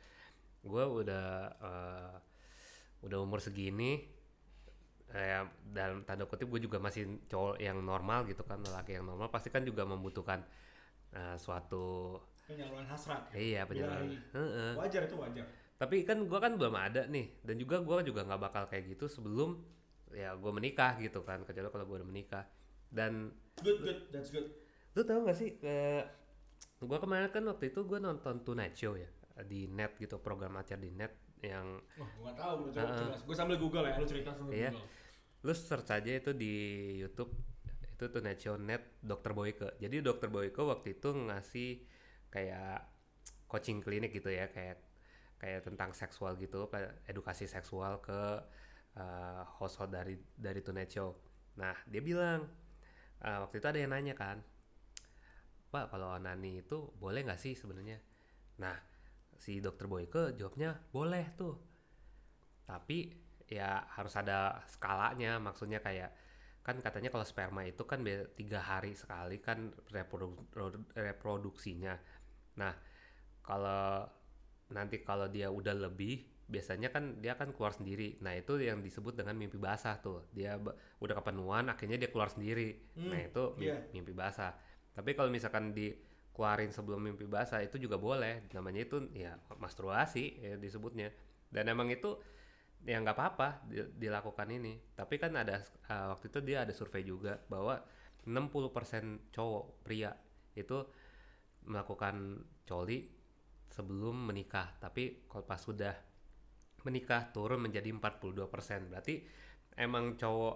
Gua 0.64 0.88
udah 0.88 1.28
eh, 1.60 2.16
udah 3.04 3.18
umur 3.20 3.40
segini 3.40 4.04
eh, 5.14 5.44
dalam 5.72 6.04
tanda 6.04 6.28
kutip 6.28 6.50
gue 6.52 6.68
juga 6.68 6.82
masih 6.82 7.22
cowok 7.32 7.62
yang 7.62 7.80
normal 7.80 8.28
gitu 8.28 8.44
kan 8.44 8.60
lelaki 8.60 9.00
yang 9.00 9.08
normal 9.08 9.32
pasti 9.32 9.48
kan 9.48 9.64
juga 9.64 9.88
membutuhkan 9.88 10.44
eh, 11.16 11.36
suatu 11.40 12.18
penyaluran 12.48 12.88
hasrat 12.88 13.28
ya? 13.32 13.36
iya 13.36 13.62
penjelasan 13.68 14.08
Birahi. 14.08 14.76
wajar 14.80 15.02
itu 15.04 15.16
wajar. 15.20 15.46
Tapi 15.78 16.10
kan 16.10 16.18
gua 16.26 16.42
kan 16.42 16.58
belum 16.58 16.74
ada 16.74 17.06
nih 17.06 17.44
dan 17.46 17.56
juga 17.62 17.78
gua 17.86 18.02
juga 18.02 18.26
nggak 18.26 18.42
bakal 18.42 18.64
kayak 18.66 18.98
gitu 18.98 19.06
sebelum 19.06 19.62
ya 20.16 20.34
gue 20.40 20.52
menikah 20.56 20.96
gitu 21.04 21.20
kan 21.28 21.44
kecuali 21.44 21.68
kalau 21.68 21.86
gue 21.86 21.98
udah 22.00 22.10
menikah. 22.10 22.44
Dan 22.88 23.36
good 23.60 23.84
good 23.84 24.00
that's 24.10 24.32
good. 24.32 24.48
Lu 24.96 25.04
tau 25.04 25.22
gak 25.28 25.38
sih 25.38 25.60
eh 25.62 26.08
gue 26.80 26.98
kemarin 26.98 27.30
kan 27.30 27.44
waktu 27.46 27.74
itu 27.76 27.84
gue 27.84 28.00
nonton 28.00 28.42
Tonight 28.46 28.74
Show 28.78 28.96
ya 28.96 29.10
di 29.46 29.70
net 29.70 29.98
gitu 30.00 30.18
program 30.18 30.58
acara 30.58 30.82
di 30.82 30.90
net 30.90 31.14
yang 31.46 31.78
wah 31.98 32.10
gua 32.18 32.32
tahu 32.34 32.74
Heeh. 32.74 32.98
jelas 32.98 33.22
gue 33.22 33.36
sambil 33.38 33.58
google 33.62 33.86
ya 33.86 33.94
lu 33.98 34.08
cerita 34.10 34.30
sambil 34.34 34.54
Iya. 34.54 34.72
google 34.74 34.90
lu 35.46 35.54
search 35.54 35.90
aja 35.94 36.12
itu 36.18 36.32
di 36.34 36.54
YouTube 36.98 37.32
itu 37.98 38.06
Show 38.38 38.58
net 38.62 39.02
Dr. 39.02 39.34
Boyke 39.34 39.78
jadi 39.82 40.02
Dr. 40.06 40.30
Boyke 40.30 40.62
waktu 40.62 40.98
itu 40.98 41.10
ngasih 41.14 41.82
kayak 42.30 42.86
coaching 43.50 43.82
klinik 43.82 44.14
gitu 44.14 44.30
ya 44.30 44.50
kayak 44.54 44.78
kayak 45.38 45.66
tentang 45.66 45.94
seksual 45.94 46.38
gitu 46.38 46.70
edukasi 47.10 47.46
seksual 47.46 48.02
ke 48.02 48.22
uh, 48.98 49.42
host-host 49.62 49.94
dari 49.94 50.18
dari 50.38 50.62
Tonight 50.62 50.90
Show 50.94 51.14
nah 51.58 51.74
dia 51.90 52.02
bilang 52.02 52.46
uh, 53.26 53.38
waktu 53.46 53.62
itu 53.62 53.68
ada 53.70 53.80
yang 53.82 53.94
nanya 53.94 54.14
kan 54.14 54.42
Pak 55.68 55.90
kalau 55.94 56.14
onani 56.14 56.62
itu 56.66 56.94
boleh 56.98 57.26
nggak 57.26 57.42
sih 57.42 57.54
sebenarnya 57.58 57.98
nah 58.62 58.78
si 59.38 59.62
dokter 59.62 59.86
Boyke 59.86 60.34
jawabnya 60.36 60.76
boleh 60.92 61.26
tuh. 61.38 61.56
Tapi 62.68 63.14
ya 63.48 63.88
harus 63.96 64.14
ada 64.20 64.60
skalanya 64.68 65.40
maksudnya 65.40 65.80
kayak 65.80 66.12
kan 66.68 66.84
katanya 66.84 67.08
kalau 67.08 67.24
sperma 67.24 67.64
itu 67.64 67.88
kan 67.88 68.04
tiga 68.36 68.60
hari 68.60 68.92
sekali 68.92 69.40
kan 69.40 69.72
reprodu- 69.88 70.52
ro- 70.52 70.92
reproduksinya. 70.92 71.96
Nah 72.60 72.76
kalau 73.40 74.04
nanti 74.76 75.00
kalau 75.00 75.32
dia 75.32 75.48
udah 75.48 75.72
lebih 75.72 76.28
biasanya 76.48 76.92
kan 76.92 77.24
dia 77.24 77.40
akan 77.40 77.56
keluar 77.56 77.72
sendiri. 77.72 78.20
Nah 78.20 78.36
itu 78.36 78.60
yang 78.60 78.84
disebut 78.84 79.16
dengan 79.16 79.40
mimpi 79.40 79.56
basah 79.56 79.96
tuh. 80.04 80.28
Dia 80.36 80.60
udah 81.00 81.16
kepenuhan 81.24 81.72
akhirnya 81.72 81.96
dia 81.96 82.12
keluar 82.12 82.28
sendiri. 82.28 82.92
Hmm, 83.00 83.16
nah 83.16 83.20
itu 83.24 83.44
iya. 83.64 83.88
mimpi 83.96 84.12
basah. 84.12 84.52
Tapi 84.92 85.16
kalau 85.16 85.32
misalkan 85.32 85.72
dikeluarin 86.38 86.70
sebelum 86.70 87.02
mimpi 87.02 87.26
basah 87.26 87.66
itu 87.66 87.82
juga 87.82 87.98
boleh. 87.98 88.46
Namanya 88.54 88.86
itu 88.86 89.10
ya 89.18 89.34
masturbasi 89.58 90.38
ya 90.38 90.54
disebutnya. 90.62 91.10
Dan 91.50 91.66
emang 91.74 91.90
itu 91.90 92.14
ya 92.86 93.02
nggak 93.02 93.18
apa-apa 93.18 93.66
di- 93.66 93.90
dilakukan 93.98 94.46
ini. 94.54 94.78
Tapi 94.94 95.18
kan 95.18 95.34
ada 95.34 95.66
uh, 95.90 96.14
waktu 96.14 96.30
itu 96.30 96.40
dia 96.46 96.62
ada 96.62 96.70
survei 96.78 97.02
juga 97.02 97.42
bahwa 97.50 97.82
60% 98.30 99.34
cowok 99.34 99.82
pria 99.82 100.14
itu 100.54 100.78
melakukan 101.66 102.46
coli 102.70 103.10
sebelum 103.74 104.30
menikah. 104.30 104.78
Tapi 104.78 105.26
kalau 105.26 105.42
pas 105.42 105.58
sudah 105.58 105.98
menikah 106.86 107.34
turun 107.34 107.66
menjadi 107.66 107.90
42% 107.90 108.94
berarti 108.94 109.26
emang 109.74 110.14
cowok 110.22 110.56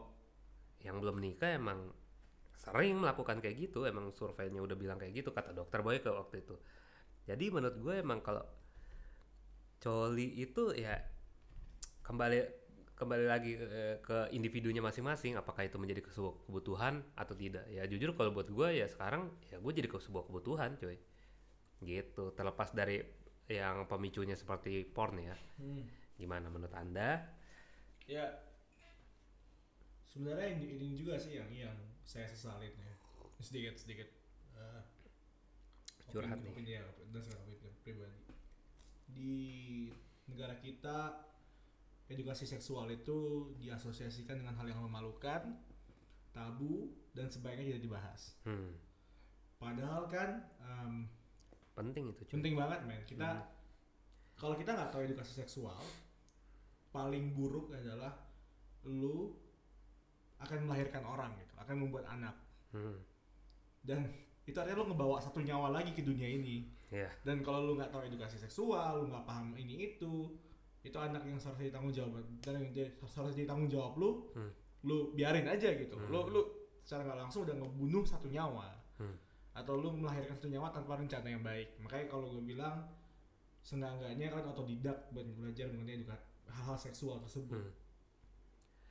yang 0.86 1.02
belum 1.02 1.18
menikah 1.18 1.58
emang 1.58 1.90
sering 2.62 3.02
melakukan 3.02 3.42
kayak 3.42 3.58
gitu 3.58 3.90
emang 3.90 4.14
surveinya 4.14 4.62
udah 4.62 4.78
bilang 4.78 5.02
kayak 5.02 5.26
gitu 5.26 5.34
kata 5.34 5.50
dokter 5.58 5.82
Boy 5.82 5.98
ke 5.98 6.14
waktu 6.14 6.46
itu. 6.46 6.56
Jadi 7.26 7.50
menurut 7.50 7.78
gue 7.82 7.96
emang 7.98 8.22
kalau 8.22 8.46
coli 9.82 10.38
itu 10.38 10.78
ya 10.78 10.94
kembali 12.06 12.62
kembali 12.94 13.26
lagi 13.26 13.58
ke, 13.58 14.06
ke 14.06 14.18
individunya 14.38 14.78
masing-masing 14.78 15.34
apakah 15.34 15.66
itu 15.66 15.82
menjadi 15.82 16.06
sebuah 16.06 16.46
kebutuhan 16.46 17.02
atau 17.18 17.34
tidak. 17.34 17.66
Ya 17.66 17.82
jujur 17.90 18.14
kalau 18.14 18.30
buat 18.30 18.46
gue 18.46 18.78
ya 18.78 18.86
sekarang 18.86 19.34
ya 19.50 19.58
gue 19.58 19.72
jadi 19.74 19.90
ke 19.90 19.98
sebuah 19.98 20.30
kebutuhan 20.30 20.78
coy. 20.78 21.02
Gitu 21.82 22.24
terlepas 22.38 22.70
dari 22.78 23.02
yang 23.50 23.90
pemicunya 23.90 24.38
seperti 24.38 24.86
porn 24.86 25.18
ya. 25.18 25.36
Hmm. 25.58 25.82
gimana 26.22 26.54
menurut 26.54 26.78
anda? 26.78 27.26
Ya 28.06 28.46
sebenarnya 30.14 30.54
ini, 30.54 30.78
ini 30.78 30.88
juga 30.94 31.18
sih 31.18 31.42
yang 31.42 31.50
yang 31.50 31.74
saya 32.04 32.26
sesalin 32.26 32.72
ya. 32.72 32.94
Sedikit 33.40 33.74
sedikit 33.76 34.08
eh, 34.54 34.82
Curhat 36.08 36.36
opini- 36.36 36.44
nih. 36.44 36.52
opini 36.52 36.72
ya 36.72 36.84
dan 37.10 37.22
saya 37.22 37.38
opini 37.38 37.58
pribadi. 37.82 38.22
Di 39.08 39.36
negara 40.28 40.56
kita 40.56 40.98
edukasi 42.08 42.44
seksual 42.44 42.92
itu 42.92 43.52
diasosiasikan 43.56 44.36
dengan 44.38 44.54
hal 44.54 44.68
yang 44.68 44.82
memalukan 44.82 45.56
tabu 46.32 46.92
dan 47.12 47.28
sebaiknya 47.28 47.72
tidak 47.72 47.84
dibahas. 47.84 48.22
Hmm, 48.44 48.76
padahal 49.58 50.08
kan 50.08 50.30
em, 50.60 51.08
penting 51.74 52.08
itu 52.08 52.22
cuy. 52.24 52.32
penting 52.32 52.54
banget 52.56 52.80
men. 52.84 53.02
Kita 53.04 53.30
Hmm. 53.32 53.48
kalau 54.36 54.56
kita 54.56 54.72
nggak 54.72 54.92
tahu 54.92 55.02
edukasi 55.04 55.34
seksual 55.38 55.80
paling 56.90 57.32
buruk 57.32 57.72
adalah 57.72 58.12
lu 58.84 59.32
akan 60.42 60.66
melahirkan 60.66 61.04
orang 61.04 61.32
gitu 61.38 61.54
akan 61.56 61.76
membuat 61.78 62.06
anak 62.10 62.36
hmm, 62.72 62.98
dan 63.82 64.10
itu 64.42 64.58
artinya 64.58 64.82
lu 64.82 64.90
ngebawa 64.90 65.18
satu 65.18 65.40
nyawa 65.40 65.70
lagi 65.72 65.94
ke 65.94 66.02
dunia 66.02 66.26
ini 66.28 66.66
ya 66.90 67.08
dan 67.22 67.40
kalau 67.40 67.64
lu 67.64 67.74
nggak 67.78 67.90
tahu 67.90 68.04
edukasi 68.04 68.36
seksual 68.36 69.00
lu 69.00 69.10
nggak 69.10 69.24
paham 69.24 69.54
ini 69.54 69.94
itu 69.94 70.34
itu 70.82 70.98
anak 70.98 71.22
yang 71.24 71.38
seharusnya 71.38 71.70
ditanggung 71.70 71.94
jawab 71.94 72.18
dan 72.42 72.58
yang 72.58 72.74
jadi- 72.74 72.94
seharusnya 73.06 73.38
jadi 73.38 73.48
tanggung 73.48 73.70
jawab 73.70 73.94
lu 73.96 74.10
Hmm. 74.34 74.52
lu 74.82 75.14
biarin 75.14 75.46
aja 75.46 75.70
gitu 75.72 75.94
Hmm. 75.94 76.10
lu 76.10 76.20
lu 76.28 76.42
secara 76.82 77.06
nggak 77.06 77.20
langsung 77.22 77.46
udah 77.46 77.54
ngebunuh 77.56 78.02
satu 78.02 78.26
nyawa 78.28 78.74
Hmm. 78.98 79.14
atau 79.54 79.78
lu 79.78 79.94
melahirkan 79.94 80.34
satu 80.34 80.50
nyawa 80.50 80.70
tanpa 80.70 80.98
rencana 80.98 81.28
yang 81.28 81.42
baik 81.42 81.78
makanya 81.78 82.06
kalau 82.08 82.34
gue 82.34 82.44
bilang 82.48 82.82
seenggak-enggaknya 83.62 84.28
kan 84.28 84.42
otodidak 84.44 84.98
buat 85.12 85.28
belajar 85.32 85.70
mengenai 85.70 86.02
hal-hal 86.48 86.74
seksual 86.76 87.22
tersebut 87.22 87.62
Hmm. 87.62 87.74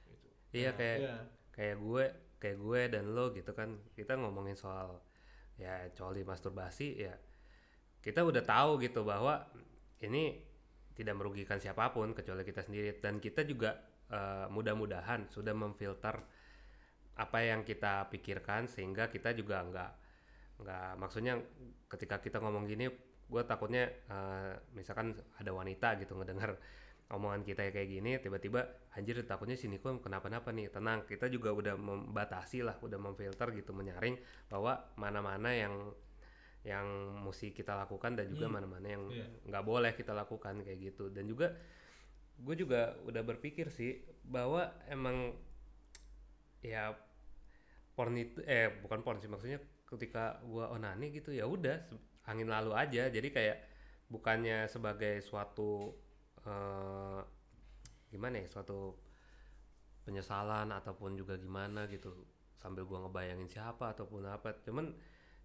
Gitu. 0.06 0.28
iya 0.54 0.70
Nah, 0.70 0.76
kayak 0.78 0.96
iya. 1.00 1.16
Kayak 1.60 1.76
gue 1.76 2.04
kayak 2.40 2.56
gue 2.56 2.80
dan 2.88 3.04
lo 3.12 3.36
gitu 3.36 3.52
kan. 3.52 3.76
Kita 3.92 4.16
ngomongin 4.16 4.56
soal 4.56 4.96
ya 5.60 5.92
coli 5.92 6.24
masturbasi 6.24 7.04
ya 7.04 7.12
kita 8.00 8.24
udah 8.24 8.40
tahu 8.40 8.80
gitu 8.80 9.04
bahwa 9.04 9.44
ini 10.00 10.40
tidak 10.96 11.20
merugikan 11.20 11.60
siapa 11.60 11.92
pun 11.92 12.16
kecuali 12.16 12.40
kita 12.48 12.64
sendiri. 12.64 12.96
Dan 12.96 13.20
kita 13.20 13.44
juga 13.44 13.76
eh, 14.08 14.48
mudah-mudahan 14.48 15.28
sudah 15.28 15.52
memfilter 15.52 16.16
apa 17.20 17.38
yang 17.44 17.60
kita 17.68 18.08
pikirkan 18.08 18.64
sehingga 18.64 19.12
kita 19.12 19.36
juga 19.36 19.60
nggak 19.60 19.92
nggak 20.64 20.88
maksudnya 20.96 21.36
ketika 21.88 22.16
kita 22.20 22.40
ngomong 22.40 22.64
gini 22.64 22.88
gue 23.28 23.42
takutnya 23.44 23.84
eh, 24.08 24.56
misalkan 24.72 25.12
ada 25.36 25.52
wanita 25.52 26.00
gitu 26.00 26.16
ngedengar 26.16 26.56
omongan 27.10 27.42
kita 27.42 27.74
kayak 27.74 27.88
gini 27.90 28.16
tiba-tiba 28.22 28.62
anjir 28.94 29.18
takutnya 29.26 29.58
si 29.58 29.66
Niko 29.66 29.90
kenapa-napa 29.98 30.54
nih 30.54 30.70
tenang 30.70 31.02
kita 31.04 31.26
juga 31.26 31.50
udah 31.50 31.74
membatasi 31.74 32.62
lah 32.62 32.78
udah 32.78 32.98
memfilter 33.02 33.50
gitu 33.52 33.74
menyaring 33.74 34.14
bahwa 34.46 34.78
mana-mana 34.94 35.50
yang 35.50 35.74
yang 36.62 36.86
mesti 37.24 37.50
kita 37.50 37.72
lakukan 37.74 38.14
dan 38.14 38.28
juga 38.30 38.46
Hmm. 38.46 38.54
mana-mana 38.60 38.86
yang 38.86 39.04
Iya. 39.10 39.26
nggak 39.48 39.64
boleh 39.64 39.92
kita 39.96 40.12
lakukan 40.12 40.60
kayak 40.62 40.92
gitu 40.92 41.08
dan 41.10 41.24
juga 41.26 41.56
gue 42.40 42.54
juga 42.56 42.94
udah 43.04 43.22
berpikir 43.26 43.68
sih 43.72 44.00
bahwa 44.24 44.68
emang 44.86 45.34
ya 46.60 46.92
porn 47.96 48.14
itu 48.16 48.40
eh 48.44 48.70
bukan 48.80 49.00
porn 49.00 49.18
sih 49.20 49.28
maksudnya 49.28 49.58
ketika 49.88 50.38
gua 50.46 50.70
onani 50.70 51.10
gitu 51.10 51.34
ya 51.34 51.48
udah 51.48 51.80
angin 52.28 52.46
lalu 52.46 52.72
aja 52.76 53.10
jadi 53.10 53.28
kayak 53.32 53.56
bukannya 54.06 54.68
sebagai 54.68 55.18
suatu 55.24 55.96
eh, 56.46 57.20
gimana 58.10 58.36
ya 58.42 58.48
suatu 58.50 58.96
penyesalan 60.04 60.68
ataupun 60.72 61.14
juga 61.20 61.36
gimana 61.38 61.86
gitu 61.88 62.10
sambil 62.60 62.84
gua 62.84 62.98
ngebayangin 63.06 63.48
siapa 63.48 63.92
ataupun 63.96 64.22
apa 64.28 64.48
cuman 64.66 64.92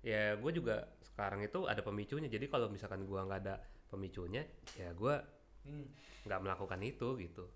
ya 0.03 0.35
gue 0.37 0.51
juga 0.53 0.75
sekarang 1.01 1.41
itu 1.47 1.65
ada 1.65 1.81
pemicunya 1.81 2.27
jadi 2.29 2.45
kalau 2.51 2.67
misalkan 2.69 3.07
gua 3.07 3.23
nggak 3.27 3.41
ada 3.47 3.55
pemicunya 3.91 4.43
ya 4.75 4.91
gua 4.95 5.15
Hmm. 5.65 5.81
nggak 6.29 6.41
melakukan 6.45 6.77
itu 6.85 7.17
gitu 7.17 7.49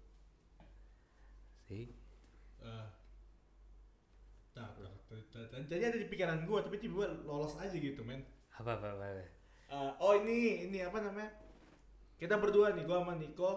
sih 1.67 1.85
tar, 4.53 4.69
tar. 4.73 5.61
Tadi 5.69 5.83
ada 5.85 5.97
di 5.97 6.07
pikiran 6.09 6.43
gue 6.45 6.59
tapi 6.65 6.77
tiba-tiba 6.81 7.23
lolos 7.25 7.55
aja 7.61 7.73
gitu 7.73 8.01
men 8.03 8.21
apa 8.59 8.75
apa, 8.75 8.87
apa, 8.97 9.05
apa. 9.07 9.25
Eh, 9.69 9.91
oh 10.01 10.13
ini 10.17 10.67
ini 10.67 10.81
apa 10.81 10.97
namanya 10.99 11.29
kita 12.19 12.35
berdua 12.35 12.71
nih 12.71 12.83
gue 12.83 12.93
sama 12.93 13.15
Niko 13.15 13.51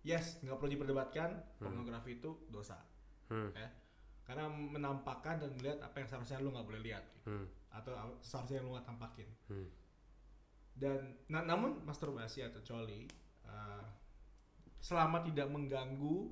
yes 0.00 0.38
nggak 0.40 0.56
perlu 0.56 0.70
diperdebatkan 0.72 1.30
Hmm. 1.58 1.68
pornografi 1.68 2.16
itu 2.16 2.30
dosa 2.48 2.78
Hmm. 3.26 3.50
ya 3.52 3.68
karena 4.22 4.48
menampakkan 4.48 5.36
dan 5.36 5.52
melihat 5.52 5.80
apa 5.80 5.98
yang 5.98 6.08
seharusnya 6.08 6.38
lu 6.38 6.48
nggak 6.48 6.64
boleh 6.64 6.80
lihat 6.82 7.04
gitu. 7.12 7.28
Hmm. 7.28 7.46
atau 7.70 7.92
seharusnya 8.20 8.60
lu 8.60 8.72
nggak 8.72 8.86
tampakin 8.86 9.28
Hmm. 9.46 9.68
dan 10.74 10.98
na- 11.26 11.44
namun 11.44 11.82
masturbasi 11.82 12.42
atau 12.42 12.60
coli 12.60 13.04
uh, 13.44 13.84
selama 14.78 15.22
tidak 15.22 15.46
mengganggu 15.46 16.30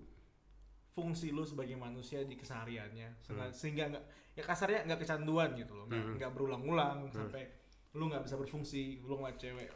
fungsi 0.88 1.30
lu 1.30 1.42
sebagai 1.42 1.74
manusia 1.74 2.20
di 2.20 2.34
kesehariannya 2.34 3.08
Sehingga- 3.20 3.50
sehingga 3.50 3.84
nggak 3.88 4.04
ya 4.32 4.42
kasarnya 4.42 4.80
nggak 4.84 5.00
kecanduan 5.00 5.56
gitu 5.56 5.72
loh 5.72 5.84
nggak 5.86 6.02
Hmm. 6.02 6.14
nggak 6.16 6.32
berulang-ulang 6.32 6.98
sampai 7.10 7.48
lu 7.92 8.06
nggak 8.06 8.22
bisa 8.22 8.36
berfungsi 8.36 9.00
lu 9.00 9.16
ngeliat 9.16 9.36
cewek 9.36 9.68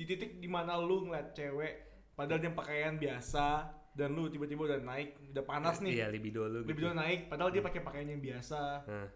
di 0.00 0.08
titik 0.08 0.40
di 0.40 0.48
mana 0.48 0.80
lu 0.80 1.04
ngeliat 1.04 1.36
cewek 1.36 1.74
padahal 2.16 2.40
dia 2.40 2.56
pakaian 2.56 2.96
biasa 2.96 3.68
dan 3.92 4.16
lu 4.16 4.32
tiba-tiba 4.32 4.64
udah 4.64 4.80
naik 4.80 5.20
udah 5.28 5.44
panas 5.44 5.84
nih 5.84 6.00
Iya 6.00 6.08
libido 6.08 6.48
lu 6.48 6.64
gitu. 6.64 6.72
libido 6.72 6.90
naik 6.96 7.28
padahal 7.28 7.52
dia 7.52 7.60
pakai 7.60 7.84
pakaian 7.84 8.08
yang 8.08 8.24
biasa 8.24 8.88
Nah, 8.88 9.08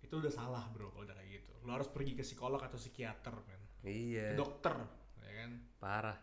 itu 0.00 0.14
udah 0.16 0.32
salah 0.32 0.64
bro 0.72 0.88
kalau 0.96 1.04
udah 1.04 1.12
kayak 1.12 1.44
gitu 1.44 1.52
lu 1.60 1.70
harus 1.76 1.92
pergi 1.92 2.16
ke 2.16 2.24
psikolog 2.24 2.56
atau 2.56 2.80
psikiater 2.80 3.36
kan 3.36 3.60
iya. 3.84 4.32
ke 4.32 4.40
dokter 4.40 4.72
ya 5.20 5.32
kan 5.44 5.50
Parah. 5.76 6.16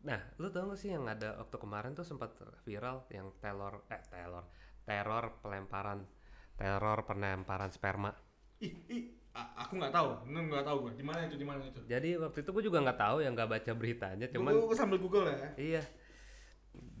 Nah, 0.00 0.20
lu 0.40 0.48
tau 0.48 0.72
gak 0.72 0.80
sih 0.80 0.92
yang 0.92 1.04
ada 1.08 1.36
waktu 1.40 1.56
kemarin 1.60 1.92
tuh 1.92 2.04
sempat 2.04 2.32
viral 2.64 3.04
yang 3.12 3.32
teror 3.40 3.84
eh 3.92 4.00
teror 4.08 4.44
teror 4.84 5.24
pelemparan 5.40 6.04
teror 6.56 7.04
pelemparan 7.08 7.68
sperma. 7.72 8.12
ih 8.60 8.72
ih 8.88 9.19
a- 9.30 9.50
aku 9.60 9.76
nggak 9.76 9.90
tahu 9.90 10.08
nggak 10.26 10.64
tahu 10.64 10.76
gue 10.80 10.92
di 10.94 11.04
mana 11.04 11.22
itu 11.22 11.34
di 11.34 11.44
mana 11.44 11.62
itu 11.62 11.80
Jadi 11.84 12.16
waktu 12.16 12.38
itu 12.40 12.50
gue 12.50 12.64
juga 12.64 12.78
nggak 12.80 12.98
tahu 12.98 13.16
yang 13.20 13.32
nggak 13.32 13.50
baca 13.50 13.72
beritanya, 13.72 14.26
cuman 14.26 14.52
gue 14.56 14.74
sambil 14.74 14.98
google 14.98 15.24
ya 15.24 15.50
iya. 15.56 15.82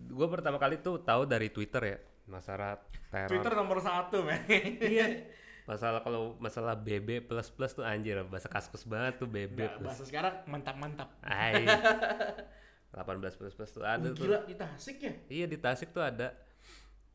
Gue 0.06 0.26
pertama 0.26 0.56
kali 0.56 0.78
tuh 0.78 0.98
tahu 0.98 1.22
dari 1.24 1.48
Twitter 1.48 1.82
ya 1.84 1.98
masalah 2.26 2.78
teror. 3.08 3.26
Twitter 3.28 3.52
nomor 3.52 3.78
satu 3.78 4.22
men 4.22 4.42
iya. 4.78 5.06
Masalah 5.60 6.02
kalau 6.02 6.34
masalah 6.36 6.74
BB 6.74 7.22
plus 7.24 7.46
plus 7.46 7.70
tuh 7.70 7.82
anjir 7.82 8.18
bahasa 8.24 8.46
kaskus 8.46 8.82
banget 8.82 9.18
tuh 9.18 9.26
BB 9.26 9.54
Nggak, 9.54 9.74
plus. 9.76 9.86
bahasa 9.86 10.02
sekarang 10.02 10.34
mantap 10.44 10.74
mantap 10.74 11.08
Ay. 11.22 11.62
18 12.90 12.98
plus 13.38 13.54
plus 13.54 13.70
tuh 13.70 13.82
ada 13.82 14.02
Uh, 14.02 14.10
tuh. 14.10 14.26
gila 14.26 14.42
di 14.42 14.54
Tasik 14.54 14.96
ya 14.98 15.12
Iya 15.28 15.46
di 15.46 15.54
Tasik 15.56 15.90
tuh 15.90 16.02
ada 16.02 16.34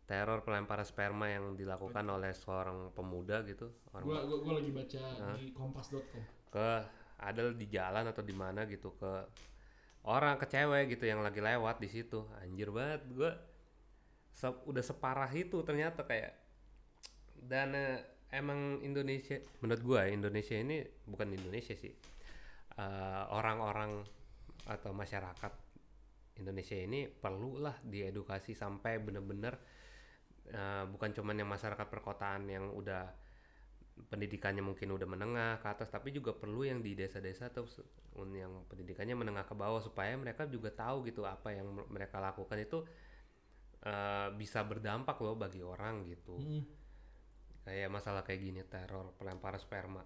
teror 0.05 0.45
pelemparan 0.45 0.85
sperma 0.85 1.25
yang 1.29 1.57
dilakukan 1.57 2.05
oleh 2.05 2.29
seorang 2.33 2.93
pemuda 2.93 3.41
gitu 3.49 3.73
orang 3.93 4.03
gua 4.05 4.19
gua, 4.29 4.37
gua 4.45 4.53
lagi 4.61 4.71
baca 4.71 5.01
di 5.37 5.49
kompas.com 5.53 6.21
ke 6.53 6.69
ada 7.15 7.41
di 7.51 7.65
jalan 7.71 8.05
atau 8.11 8.21
di 8.21 8.35
mana 8.35 8.67
gitu 8.69 8.93
ke 9.01 9.11
orang 10.05 10.37
ke 10.37 10.45
cewek 10.45 10.93
gitu 10.95 11.09
yang 11.09 11.25
lagi 11.25 11.41
lewat 11.41 11.81
di 11.81 11.89
situ. 11.89 12.27
Anjir 12.43 12.69
banget 12.69 13.01
gua 13.11 13.31
se- 14.31 14.61
udah 14.69 14.83
separah 14.85 15.31
itu 15.33 15.57
ternyata 15.65 16.05
kayak 16.05 16.33
dan 17.45 17.75
eh, 17.75 17.97
emang 18.33 18.81
Indonesia 18.81 19.37
menurut 19.61 19.81
gua 19.85 19.99
ya, 20.07 20.13
Indonesia 20.15 20.55
ini 20.57 20.81
bukan 21.07 21.29
Indonesia 21.33 21.75
sih 21.77 21.93
Eh, 22.75 23.23
orang-orang 23.31 24.03
atau 24.67 24.91
masyarakat 24.91 25.53
Indonesia 26.43 26.75
ini 26.75 27.07
perlulah 27.07 27.79
diedukasi 27.87 28.51
sampai 28.51 28.99
bener-bener 28.99 29.55
eh, 30.51 30.83
bukan 30.89 31.09
cuman 31.15 31.35
yang 31.41 31.49
masyarakat 31.49 31.87
perkotaan 31.87 32.49
yang 32.49 32.69
udah 32.73 33.09
pendidikannya 33.95 34.59
mungkin 34.59 34.91
udah 34.91 35.07
menengah 35.07 35.63
ke 35.63 35.67
atas 35.71 35.87
tapi 35.87 36.11
juga 36.11 36.35
perlu 36.35 36.67
yang 36.67 36.83
di 36.83 36.99
desa-desa 36.99 37.47
atau 37.47 37.63
yang 38.35 38.67
pendidikannya 38.67 39.15
menengah 39.15 39.47
ke 39.47 39.55
bawah 39.55 39.79
supaya 39.79 40.11
mereka 40.19 40.43
juga 40.47 40.67
tahu 40.71 41.07
gitu 41.07 41.23
apa 41.23 41.55
yang 41.55 41.71
mereka 41.87 42.19
lakukan 42.19 42.59
itu 42.59 42.83
eh, 43.85 44.27
bisa 44.35 44.63
berdampak 44.67 45.15
loh 45.23 45.35
bagi 45.39 45.63
orang 45.63 46.03
gitu. 46.11 46.35
Kayak 47.65 47.89
masalah 47.89 48.21
kayak 48.21 48.41
gini 48.45 48.61
teror 48.67 49.15
pelemparan 49.17 49.57
sperma. 49.57 50.03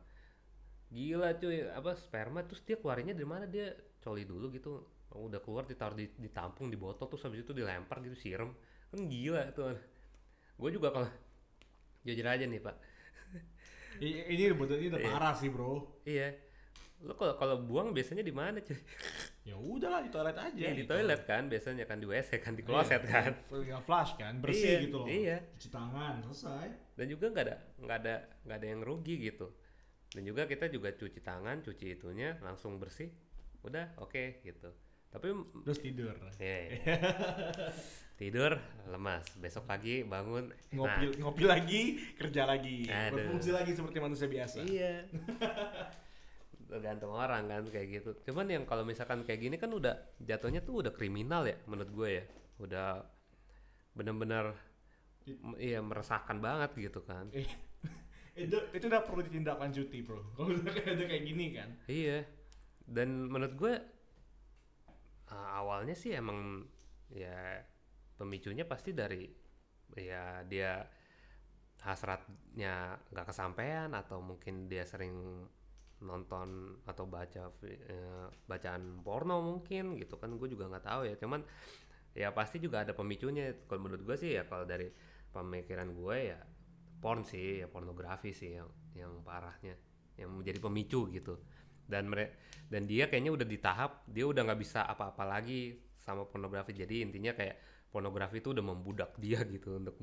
Gila 0.90 1.38
cuy 1.38 1.68
apa 1.70 1.92
sperma 1.98 2.42
terus 2.46 2.62
dia 2.66 2.78
keluarinnya 2.80 3.14
dari 3.14 3.28
mana? 3.28 3.46
Dia 3.50 3.74
coli 4.00 4.24
dulu 4.24 4.54
gitu 4.54 4.86
udah 5.10 5.42
keluar 5.42 5.66
ditaruh 5.66 5.98
di, 5.98 6.06
ditampung 6.22 6.70
di 6.70 6.78
botol 6.78 7.10
terus 7.10 7.26
habis 7.26 7.42
itu 7.42 7.52
dilempar 7.58 8.00
gitu 8.06 8.16
siram. 8.16 8.54
Kan 8.90 9.10
gila 9.10 9.50
tuh 9.54 9.76
gue 10.60 10.70
juga 10.76 10.92
kalau 10.92 11.08
jujur 12.04 12.28
aja 12.28 12.44
nih 12.44 12.60
pak. 12.60 12.76
Ini 14.00 14.56
betul 14.56 14.80
ini 14.80 14.88
udah 14.92 15.02
parah 15.02 15.34
sih 15.36 15.50
bro. 15.52 16.00
Iya. 16.08 16.32
Lo 17.00 17.16
kalau 17.16 17.36
kalau 17.40 17.56
buang 17.64 17.96
biasanya 17.96 18.24
di 18.24 18.32
mana 18.36 18.60
cuy? 18.60 18.76
Ya 19.48 19.56
udahlah 19.56 20.04
di 20.04 20.12
toilet 20.12 20.36
aja 20.36 20.52
Iya, 20.52 20.76
di 20.76 20.84
gitu. 20.84 20.92
toilet 20.92 21.22
kan 21.24 21.48
biasanya 21.48 21.88
kan 21.88 21.98
di 21.98 22.06
wc 22.06 22.32
kan 22.44 22.54
di 22.60 22.64
kloset 22.64 23.02
Iya, 23.02 23.12
kan. 23.12 23.32
Tinggal 23.48 23.82
flush 23.82 24.12
kan 24.20 24.34
bersih 24.44 24.68
Iya, 24.68 24.80
gitu 24.84 24.98
loh. 25.00 25.08
iya. 25.08 25.38
cuci 25.56 25.70
tangan 25.72 26.14
selesai. 26.28 26.68
Dan 27.00 27.06
juga 27.08 27.26
nggak 27.32 27.46
ada 27.48 27.56
nggak 27.80 27.98
ada 28.04 28.16
nggak 28.44 28.58
ada 28.60 28.68
yang 28.68 28.82
rugi 28.84 29.16
gitu. 29.20 29.48
Dan 30.12 30.24
juga 30.28 30.44
kita 30.44 30.68
juga 30.68 30.92
cuci 30.92 31.20
tangan 31.24 31.64
cuci 31.64 31.86
itunya 31.96 32.36
langsung 32.44 32.76
bersih 32.78 33.08
udah 33.64 33.96
oke 34.04 34.44
gitu. 34.44 34.70
Tapi 35.10 35.28
terus 35.66 35.80
tidur. 35.80 36.16
Ya, 36.38 36.56
ya. 36.68 36.70
tidur 38.20 38.60
lemas. 38.92 39.24
Besok 39.40 39.64
pagi 39.64 40.04
bangun. 40.04 40.52
Ngopi 40.76 41.06
nah, 41.08 41.18
ngopi 41.24 41.44
lagi 41.48 41.82
kerja 42.20 42.44
lagi. 42.44 42.84
Aduh. 42.92 43.16
berfungsi 43.16 43.56
lagi 43.56 43.72
seperti 43.72 43.98
manusia 44.04 44.28
biasa. 44.28 44.60
Iya. 44.68 45.08
Tergantung 46.70 47.16
orang 47.16 47.48
kan 47.48 47.64
kayak 47.72 47.88
gitu. 48.04 48.12
Cuman 48.30 48.52
yang 48.52 48.68
kalau 48.68 48.84
misalkan 48.84 49.24
kayak 49.24 49.40
gini 49.40 49.56
kan 49.56 49.72
udah 49.72 50.20
jatuhnya 50.20 50.60
tuh 50.62 50.84
udah 50.86 50.92
kriminal 50.92 51.48
ya 51.48 51.56
menurut 51.66 51.90
gue 51.96 52.10
ya. 52.20 52.24
Udah 52.60 53.08
bener-bener 53.96 54.52
m- 55.26 55.58
iya 55.58 55.80
meresahkan 55.80 56.44
banget 56.44 56.76
gitu 56.76 57.00
kan. 57.08 57.32
Eh, 57.32 57.48
itu 58.46 58.60
itu 58.76 58.86
udah 58.92 59.02
perlu 59.08 59.24
ditindaklanjuti 59.24 59.98
bro. 60.04 60.20
Kalau 60.36 60.60
udah 60.60 60.76
kayak 60.76 60.92
udah 61.00 61.08
kayak 61.08 61.24
gini 61.24 61.46
kan. 61.56 61.70
Iya. 61.88 62.28
Dan 62.84 63.32
menurut 63.32 63.56
gue 63.56 63.74
uh, 65.32 65.50
awalnya 65.56 65.96
sih 65.96 66.12
emang 66.12 66.68
ya 67.10 67.64
pemicunya 68.20 68.68
pasti 68.68 68.92
dari 68.92 69.24
ya 69.96 70.44
dia 70.44 70.84
hasratnya 71.80 73.00
nggak 73.08 73.28
kesampaian 73.32 73.90
atau 73.96 74.20
mungkin 74.20 74.68
dia 74.68 74.84
sering 74.84 75.48
nonton 76.00 76.80
atau 76.88 77.04
baca 77.08 77.52
eh, 77.68 78.28
bacaan 78.48 79.04
porno 79.04 79.44
mungkin 79.44 80.00
gitu 80.00 80.16
kan 80.20 80.36
gue 80.36 80.48
juga 80.52 80.68
nggak 80.68 80.86
tahu 80.86 81.02
ya. 81.08 81.16
Cuman 81.20 81.42
ya 82.16 82.32
pasti 82.36 82.60
juga 82.60 82.84
ada 82.84 82.92
pemicunya. 82.96 83.56
Kalau 83.68 83.82
menurut 83.84 84.04
gue 84.04 84.16
sih 84.20 84.36
ya 84.36 84.44
kalau 84.48 84.68
dari 84.68 84.92
pemikiran 85.32 85.92
gue 85.96 86.18
ya 86.36 86.40
porn 87.00 87.24
sih 87.24 87.64
ya 87.64 87.68
pornografi 87.72 88.36
sih 88.36 88.60
yang 88.60 88.68
yang 88.96 89.24
parahnya 89.24 89.76
yang 90.20 90.36
menjadi 90.36 90.60
pemicu 90.60 91.08
gitu. 91.16 91.40
Dan 91.90 92.12
mere- 92.12 92.36
dan 92.70 92.86
dia 92.86 93.08
kayaknya 93.08 93.32
udah 93.34 93.48
di 93.48 93.58
tahap 93.60 94.04
dia 94.08 94.28
udah 94.28 94.42
nggak 94.46 94.60
bisa 94.60 94.84
apa-apa 94.84 95.24
lagi 95.24 95.80
sama 96.00 96.28
pornografi. 96.28 96.76
Jadi 96.76 97.04
intinya 97.08 97.32
kayak 97.36 97.56
pornografi 97.90 98.38
itu 98.42 98.54
udah 98.54 98.66
membudak 98.66 99.18
dia 99.18 99.42
gitu 99.54 99.82
untuk 99.82 99.98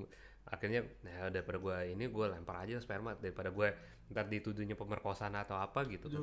akhirnya 0.46 0.86
nah 1.02 1.30
daripada 1.30 1.58
gue 1.58 1.76
ini 1.94 2.06
gue 2.06 2.26
lempar 2.30 2.62
aja 2.66 2.78
sperma 2.78 3.18
daripada 3.18 3.50
gue 3.50 3.68
ntar 4.14 4.30
dituduhnya 4.30 4.78
pemerkosaan 4.78 5.34
atau 5.34 5.58
apa 5.58 5.82
gitu 5.90 6.06
kan. 6.06 6.22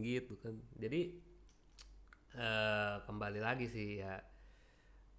Gitu 0.00 0.34
kan. 0.40 0.54
Jadi 0.80 1.00
eh 2.34 2.96
kembali 3.06 3.38
lagi 3.38 3.70
sih 3.70 4.02
ya 4.02 4.18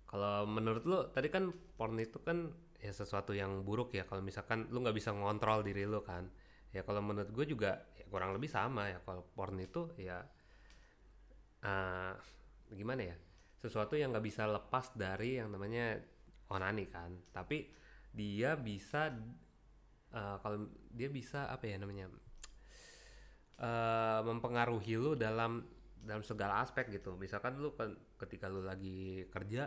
kalau 0.09 0.43
menurut 0.49 0.83
lu 0.83 0.99
tadi 1.15 1.31
kan 1.31 1.49
porn 1.77 1.95
itu 2.01 2.19
kan 2.19 2.51
ya 2.81 2.91
sesuatu 2.91 3.31
yang 3.31 3.63
buruk 3.63 3.95
ya 3.95 4.03
kalau 4.03 4.21
misalkan 4.21 4.67
lu 4.69 4.83
nggak 4.83 4.97
bisa 4.97 5.13
ngontrol 5.13 5.61
diri 5.61 5.85
lu 5.85 6.01
kan. 6.01 6.29
Ya 6.73 6.83
kalau 6.83 6.99
menurut 6.99 7.31
gue 7.31 7.45
juga 7.47 7.87
ya 7.95 8.05
kurang 8.09 8.35
lebih 8.35 8.49
sama 8.51 8.89
ya 8.89 8.99
kalau 9.05 9.23
porn 9.37 9.57
itu 9.61 9.93
ya 10.01 10.25
eh 11.65 12.13
gimana 12.73 13.01
ya 13.13 13.15
sesuatu 13.65 13.97
yang 13.97 14.13
nggak 14.13 14.25
bisa 14.25 14.45
lepas 14.45 14.93
dari 14.93 15.41
yang 15.41 15.49
namanya 15.49 15.97
onani 16.53 16.85
kan. 16.85 17.09
Tapi 17.33 17.65
dia 18.13 18.53
bisa 18.53 19.09
eh, 20.13 20.37
kalau 20.39 20.69
dia 20.93 21.09
bisa 21.09 21.49
apa 21.49 21.65
ya 21.65 21.81
namanya 21.81 22.05
eh 23.55 24.19
mempengaruhi 24.21 24.93
lu 24.99 25.17
dalam 25.17 25.65
dalam 26.05 26.21
segala 26.21 26.61
aspek 26.61 26.93
gitu. 26.93 27.17
Misalkan 27.17 27.57
lu 27.57 27.73
kan 27.73 27.97
ketika 28.21 28.45
lu 28.45 28.61
lagi 28.61 29.25
kerja 29.33 29.65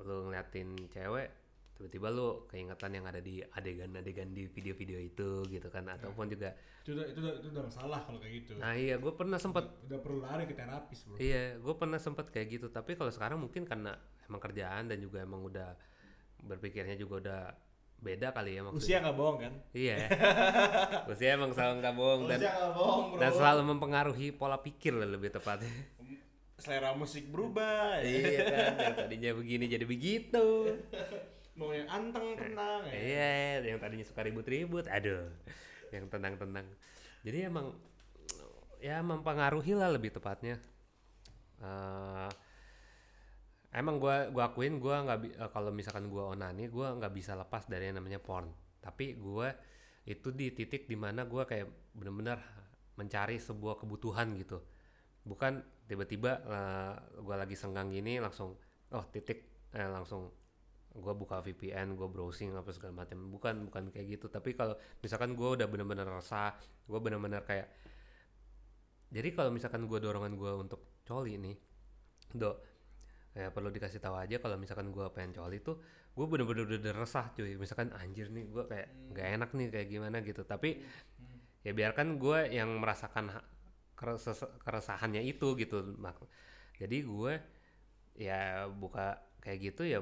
lu 0.00 0.28
ngeliatin 0.28 0.76
cewek 0.92 1.45
tiba-tiba 1.76 2.08
lu 2.08 2.48
keingetan 2.48 2.88
yang 2.90 3.04
ada 3.04 3.20
di 3.20 3.44
adegan-adegan 3.44 4.32
di 4.32 4.48
video-video 4.48 4.96
itu 4.96 5.44
gitu 5.46 5.68
kan 5.68 5.84
ataupun 5.86 6.24
juga 6.26 6.56
itu 6.80 6.96
udah 6.96 7.04
itu 7.04 7.18
udah, 7.20 7.32
itu 7.36 7.48
udah 7.52 7.64
masalah 7.68 8.00
kalau 8.00 8.16
kayak 8.16 8.34
gitu 8.40 8.56
nah 8.56 8.72
iya 8.72 8.96
gue 8.96 9.12
pernah 9.12 9.36
sempet 9.36 9.68
udah 9.84 9.98
perlu 10.00 10.18
lari 10.18 10.44
ke 10.44 10.54
terapis 10.54 11.04
bro 11.04 11.16
Iya, 11.16 11.42
gue 11.56 11.74
pernah 11.74 11.98
sempet 11.98 12.26
kayak 12.28 12.48
gitu. 12.48 12.66
Tapi 12.68 12.94
kalau 12.94 13.10
sekarang 13.10 13.36
mungkin 13.36 13.62
karena 13.62 13.92
emang 14.24 14.40
kerjaan 14.40 14.88
dan 14.88 14.98
juga 14.98 15.20
emang 15.20 15.42
udah 15.42 15.76
berpikirnya 16.40 16.94
juga 16.94 17.14
udah 17.20 17.40
beda 17.96 18.28
kali 18.30 18.56
ya 18.56 18.60
maksudnya. 18.60 18.80
usia 18.80 18.96
nggak 19.00 19.16
bohong 19.16 19.38
kan 19.40 19.52
Iya. 19.72 19.96
Usia 21.12 21.28
emang 21.32 21.50
selalu 21.52 21.74
nggak 21.80 21.94
bohong 21.94 22.22
dan 22.26 22.38
usia 22.38 22.52
nggak 22.52 22.72
bohong 22.72 23.04
bro 23.10 23.18
dan 23.20 23.30
selalu 23.32 23.62
mempengaruhi 23.66 24.26
pola 24.32 24.58
pikir 24.60 24.92
lah 24.92 25.08
lebih 25.08 25.32
tepatnya. 25.32 25.72
selera 26.56 26.96
musik 26.96 27.28
berubah 27.28 28.00
ya. 28.00 28.08
iya 28.08 28.40
kan 28.42 28.72
yang 28.80 28.94
tadinya 28.96 29.30
begini 29.36 29.64
jadi 29.66 29.84
begitu 29.84 30.44
mau 31.56 31.72
yang 31.72 31.88
anteng 31.88 32.36
tenang 32.36 32.84
ya. 32.88 32.92
iya 32.92 33.32
yang 33.64 33.80
tadinya 33.80 34.04
suka 34.04 34.20
ribut-ribut 34.20 34.84
aduh 34.92 35.32
yang 35.88 36.04
tenang-tenang 36.12 36.68
jadi 37.26 37.50
emang 37.50 37.74
ya 38.78 39.02
mempengaruhi 39.02 39.74
lah 39.74 39.90
lebih 39.90 40.14
tepatnya. 40.14 40.62
Eh, 41.58 42.30
emang 43.74 43.98
gua 43.98 44.30
gua 44.30 44.54
akuin 44.54 44.78
gua 44.78 45.02
nggak 45.02 45.18
eh, 45.34 45.50
kalau 45.50 45.74
misalkan 45.74 46.06
gua 46.06 46.38
onani 46.38 46.70
gua 46.70 46.94
nggak 46.94 47.10
bisa 47.10 47.34
lepas 47.34 47.66
dari 47.66 47.90
yang 47.90 47.98
namanya 47.98 48.22
porn. 48.22 48.46
Tapi 48.78 49.18
gua 49.18 49.50
itu 50.06 50.30
di 50.30 50.54
titik 50.54 50.86
di 50.86 50.94
mana 50.94 51.26
gua 51.26 51.42
kayak 51.50 51.66
bener-bener 51.98 52.38
mencari 52.94 53.42
sebuah 53.42 53.82
kebutuhan 53.82 54.38
gitu. 54.38 54.62
Bukan 55.26 55.66
tiba-tiba 55.90 56.30
eh, 56.46 56.94
gua 57.26 57.36
lagi 57.42 57.58
senggang 57.58 57.90
gini 57.90 58.22
langsung 58.22 58.54
oh 58.94 59.04
titik 59.10 59.66
eh, 59.74 59.90
langsung 59.90 60.30
gua 60.98 61.14
buka 61.16 61.40
VPN 61.44 61.94
gua 61.98 62.08
browsing 62.10 62.54
apa 62.56 62.70
segala 62.72 63.04
macam 63.04 63.18
bukan 63.30 63.68
bukan 63.70 63.84
kayak 63.94 64.18
gitu. 64.18 64.26
Tapi 64.32 64.56
kalau 64.58 64.74
misalkan 65.00 65.36
gua 65.38 65.54
udah 65.58 65.66
bener-bener 65.68 66.06
resah 66.08 66.56
gua 66.88 66.98
bener-bener 67.02 67.42
kayak 67.44 67.68
jadi 69.12 69.28
kalau 69.32 69.50
misalkan 69.54 69.86
gua 69.86 69.98
dorongan 70.02 70.34
gua 70.34 70.58
untuk 70.58 71.02
coli 71.06 71.38
nih 71.38 71.56
do 72.34 72.50
ya 73.36 73.52
perlu 73.52 73.68
dikasih 73.68 74.00
tahu 74.00 74.16
aja 74.16 74.40
kalau 74.40 74.56
misalkan 74.56 74.88
gua 74.90 75.12
pengen 75.12 75.36
coli 75.36 75.60
tuh 75.60 75.76
gue 76.16 76.24
bener-bener 76.24 76.64
udah 76.64 76.96
resah 76.96 77.28
cuy. 77.36 77.60
Misalkan 77.60 77.92
anjir 77.92 78.32
nih 78.32 78.48
gua 78.48 78.64
kayak 78.64 78.88
nggak 79.12 79.26
enak 79.36 79.50
nih 79.52 79.66
kayak 79.68 79.88
gimana 79.92 80.16
gitu. 80.24 80.48
Tapi 80.48 80.80
ya 81.66 81.74
biarkan 81.74 82.22
gue 82.22 82.54
yang 82.54 82.70
merasakan 82.78 83.26
keres- 83.98 84.54
keresahannya 84.62 85.18
itu 85.26 85.58
gitu 85.58 85.82
jadi 86.78 86.96
gue 87.02 87.32
ya 88.20 88.70
buka 88.70 89.18
kayak 89.42 89.58
gitu 89.72 89.82
ya 89.82 89.98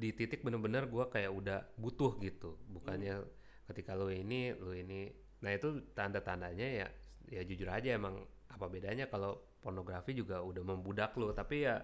di 0.00 0.10
titik 0.12 0.44
bener-bener 0.44 0.86
gue 0.86 1.04
kayak 1.08 1.32
udah 1.32 1.58
butuh 1.80 2.16
gitu. 2.20 2.56
Bukannya 2.70 3.22
ketika 3.66 3.96
lo 3.98 4.08
ini 4.12 4.54
lo 4.56 4.72
ini. 4.72 5.10
Nah 5.42 5.50
itu 5.52 5.92
tanda-tandanya 5.92 6.68
ya 6.84 6.88
ya 7.26 7.42
jujur 7.42 7.66
aja 7.66 7.98
emang 7.98 8.22
apa 8.46 8.66
bedanya 8.70 9.10
kalau 9.10 9.58
pornografi 9.58 10.14
juga 10.14 10.38
udah 10.40 10.62
membudak 10.62 11.18
lo 11.18 11.34
tapi 11.34 11.66
ya 11.66 11.82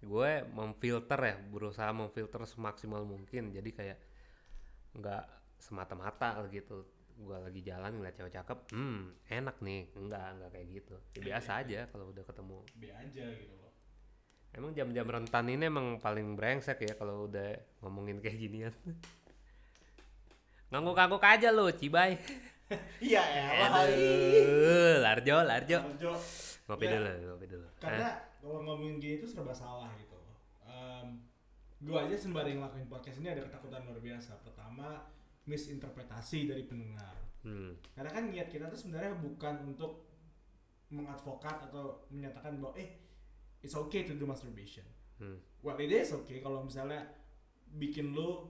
gue 0.00 0.30
memfilter 0.48 1.20
ya 1.20 1.36
berusaha 1.36 1.90
memfilter 1.92 2.42
semaksimal 2.48 3.04
mungkin. 3.04 3.52
Jadi 3.52 3.70
kayak 3.74 3.98
nggak 4.96 5.24
semata-mata 5.60 6.42
gitu. 6.48 6.86
Gue 7.18 7.34
lagi 7.34 7.60
jalan 7.66 7.98
ngeliat 7.98 8.14
cewek 8.14 8.34
cakep 8.34 8.58
hmm 8.72 9.26
enak 9.30 9.56
nih. 9.60 9.90
Enggak 9.98 10.26
enggak 10.38 10.50
kayak 10.54 10.66
gitu. 10.70 10.96
Ya, 11.18 11.22
biasa 11.34 11.50
aja 11.66 11.80
kalau 11.90 12.14
udah 12.14 12.24
ketemu. 12.24 12.58
B 12.78 12.82
aja 12.88 13.26
gitu 13.36 13.54
loh 13.58 13.67
emang 14.56 14.72
jam-jam 14.76 15.06
rentan 15.06 15.46
ini 15.48 15.68
emang 15.68 16.00
paling 16.00 16.36
brengsek 16.36 16.80
ya 16.84 16.94
kalau 16.96 17.28
udah 17.28 17.56
ngomongin 17.84 18.20
kayak 18.22 18.38
ginian. 18.38 18.74
Ngangguk-ngangguk 20.68 21.24
aja 21.24 21.48
lo 21.52 21.72
cibai. 21.72 22.16
Iya 23.00 23.24
ya 23.24 23.44
aduh 23.64 25.00
larjo 25.00 25.36
larjo. 25.40 25.78
Jo. 25.96 26.12
ngopi 26.68 26.84
Ya. 26.84 27.00
dulu 27.00 27.08
ngopi 27.32 27.46
dulu. 27.48 27.66
Karena 27.80 28.08
kalau 28.44 28.60
ngomongin 28.60 29.00
gini 29.00 29.24
itu 29.24 29.24
serba 29.24 29.56
salah 29.56 29.88
gitu. 29.96 30.20
Em, 30.68 31.24
gua 31.80 32.04
aja 32.04 32.12
sembari 32.12 32.60
ngelakuin 32.60 32.84
podcast 32.92 33.24
ini 33.24 33.32
ada 33.32 33.48
ketakutan 33.48 33.88
luar 33.88 33.96
biasa. 34.04 34.36
Pertama 34.44 35.08
misinterpretasi 35.48 36.44
dari 36.44 36.68
pendengar. 36.68 37.16
Hmm. 37.38 37.70
karena 37.94 38.10
kan 38.10 38.24
niat 38.34 38.50
kita 38.50 38.66
tuh 38.66 38.74
sebenarnya 38.74 39.14
bukan 39.14 39.62
untuk 39.70 40.10
mengadvokat 40.90 41.70
atau 41.70 42.02
menyatakan 42.10 42.58
bahwa 42.58 42.74
eh 42.74 42.98
it's 43.60 43.74
okay 43.74 44.02
to 44.02 44.14
do 44.14 44.24
masturbation 44.24 44.84
Hmm. 45.18 45.34
well 45.60 45.74
it 45.76 45.90
is 45.90 46.14
okay 46.14 46.38
kalau 46.38 46.62
misalnya 46.62 47.02
bikin 47.74 48.14
lu 48.14 48.46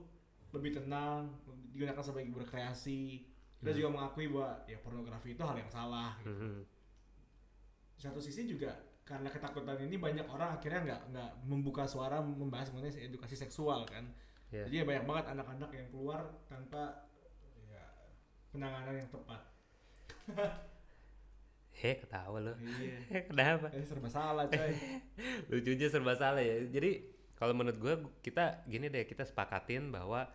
lebih 0.53 0.77
tenang 0.77 1.33
digunakan 1.73 1.97
sebagai 1.97 2.29
berkreasi 2.29 3.25
kita 3.57 3.73
juga 3.73 3.89
mengakui 3.89 4.29
bahwa 4.29 4.53
ya 4.69 4.77
pornografi 4.79 5.33
itu 5.33 5.41
hal 5.41 5.57
yang 5.57 5.67
salah 5.67 6.13
gitu. 6.21 6.29
Hmm. 6.29 6.61
Satu 7.97 8.21
sisi 8.21 8.45
juga 8.45 8.69
karena 9.01 9.27
ketakutan 9.27 9.81
ini 9.81 9.97
banyak 9.97 10.29
orang 10.29 10.55
akhirnya 10.55 10.79
nggak 10.85 11.01
nggak 11.09 11.31
membuka 11.49 11.89
suara 11.89 12.21
membahas 12.21 12.69
mengenai 12.69 13.09
edukasi 13.09 13.33
seksual 13.33 13.89
kan 13.89 14.05
Ya. 14.49 14.65
jadi 14.65 14.81
ya 14.81 14.85
banyak 14.85 15.05
banget 15.05 15.25
anak-anak 15.29 15.69
yang 15.73 15.87
keluar 15.93 16.21
tanpa 16.45 17.05
ya, 17.69 17.85
penanganan 18.49 18.97
yang 18.97 19.09
tepat 19.09 19.41
Heh 21.83 21.95
ketawa 21.95 22.37
lo 22.43 22.53
iya. 22.59 22.99
Kenapa? 23.31 23.71
Eh, 23.71 23.87
serba 23.87 24.11
salah 24.11 24.45
coy. 24.51 24.75
Lucunya 25.51 25.87
serba 25.87 26.13
salah 26.19 26.43
ya. 26.43 26.59
Jadi 26.67 27.07
kalau 27.39 27.55
menurut 27.55 27.79
gue 27.79 27.95
kita 28.19 28.67
gini 28.67 28.91
deh 28.91 29.07
kita 29.07 29.23
sepakatin 29.23 29.87
bahwa 29.95 30.27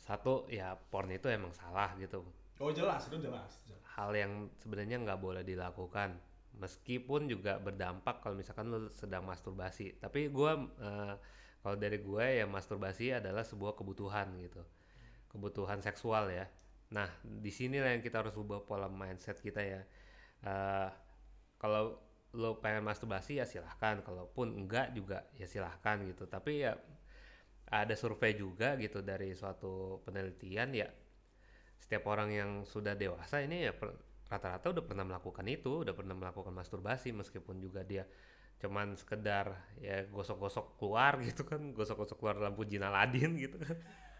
satu 0.00 0.48
ya 0.48 0.74
porn 0.88 1.12
itu 1.12 1.28
emang 1.28 1.52
salah 1.52 1.92
gitu. 2.00 2.24
Oh 2.56 2.72
jelas 2.72 3.10
itu 3.10 3.18
jelas, 3.20 3.58
jelas. 3.66 3.82
hal 3.98 4.14
yang 4.14 4.48
sebenarnya 4.56 4.96
nggak 5.04 5.20
boleh 5.20 5.44
dilakukan. 5.44 6.16
Meskipun 6.56 7.28
juga 7.28 7.60
berdampak 7.60 8.24
kalau 8.24 8.36
misalkan 8.36 8.72
lo 8.72 8.88
sedang 8.88 9.28
masturbasi. 9.28 10.00
Tapi 10.00 10.32
gue 10.32 10.52
eh, 10.80 11.14
kalau 11.60 11.76
dari 11.76 12.00
gue 12.00 12.24
ya 12.40 12.48
masturbasi 12.48 13.20
adalah 13.20 13.44
sebuah 13.44 13.76
kebutuhan 13.76 14.32
gitu. 14.40 14.64
Kebutuhan 15.28 15.84
seksual 15.84 16.32
ya. 16.32 16.48
Nah 16.92 17.08
di 17.20 17.52
sini 17.52 17.80
lah 17.84 17.92
yang 17.92 18.04
kita 18.04 18.24
harus 18.24 18.32
ubah 18.36 18.64
pola 18.64 18.88
mindset 18.88 19.40
kita 19.40 19.60
ya 19.60 19.80
Eh, 20.42 20.90
kalau 21.58 21.98
lo 22.32 22.58
pengen 22.58 22.82
masturbasi 22.82 23.38
ya 23.38 23.44
silahkan 23.44 24.00
kalaupun 24.02 24.56
enggak 24.56 24.96
juga 24.96 25.28
ya 25.36 25.46
silahkan 25.46 26.02
gitu. 26.06 26.26
Tapi 26.26 26.66
ya 26.66 26.74
ada 27.72 27.94
survei 27.96 28.36
juga 28.36 28.76
gitu 28.76 29.00
dari 29.00 29.32
suatu 29.32 30.04
penelitian 30.04 30.70
ya 30.76 30.88
setiap 31.80 32.04
orang 32.06 32.30
yang 32.30 32.50
sudah 32.68 32.92
dewasa 32.92 33.40
ini 33.40 33.66
ya 33.66 33.72
rata-rata 34.28 34.72
udah 34.72 34.84
pernah 34.84 35.04
melakukan 35.08 35.44
itu 35.48 35.84
udah 35.84 35.96
pernah 35.96 36.16
melakukan 36.16 36.52
masturbasi 36.52 37.16
meskipun 37.16 37.60
juga 37.60 37.84
dia 37.84 38.04
cuman 38.60 38.94
sekedar 38.94 39.56
ya 39.80 40.06
gosok-gosok 40.08 40.78
keluar 40.78 41.18
gitu 41.26 41.42
kan 41.48 41.72
gosok-gosok 41.72 42.16
keluar 42.20 42.36
lampu 42.38 42.62
jin 42.68 42.84
Aladin 42.84 43.34
gitu 43.40 43.56
kan 43.58 43.76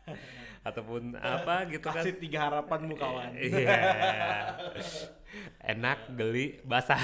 ataupun 0.69 1.15
apa 1.37 1.67
gitu 1.71 1.87
kan 1.91 2.03
kasih 2.03 2.15
tiga 2.19 2.49
harapanmu 2.51 2.95
kawan 2.95 3.35
Iya. 3.35 3.79
Enak, 5.73 6.13
geli, 6.13 6.61
basah. 6.61 7.01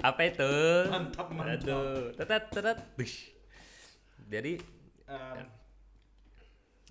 Apa 0.00 0.20
itu? 0.24 0.52
Mantap, 0.88 1.28
mantap. 1.28 1.60
Aduh, 1.60 2.08
tetet 2.16 2.44
tetet. 2.48 2.78
Jadi 4.32 4.56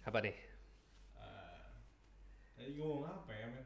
apa 0.02 0.18
nih? 0.22 0.36
eh, 1.18 1.62
tadi 2.54 2.70
gue 2.74 2.86
ngomong 2.86 3.06
apa 3.06 3.32
ya 3.34 3.48
men 3.50 3.66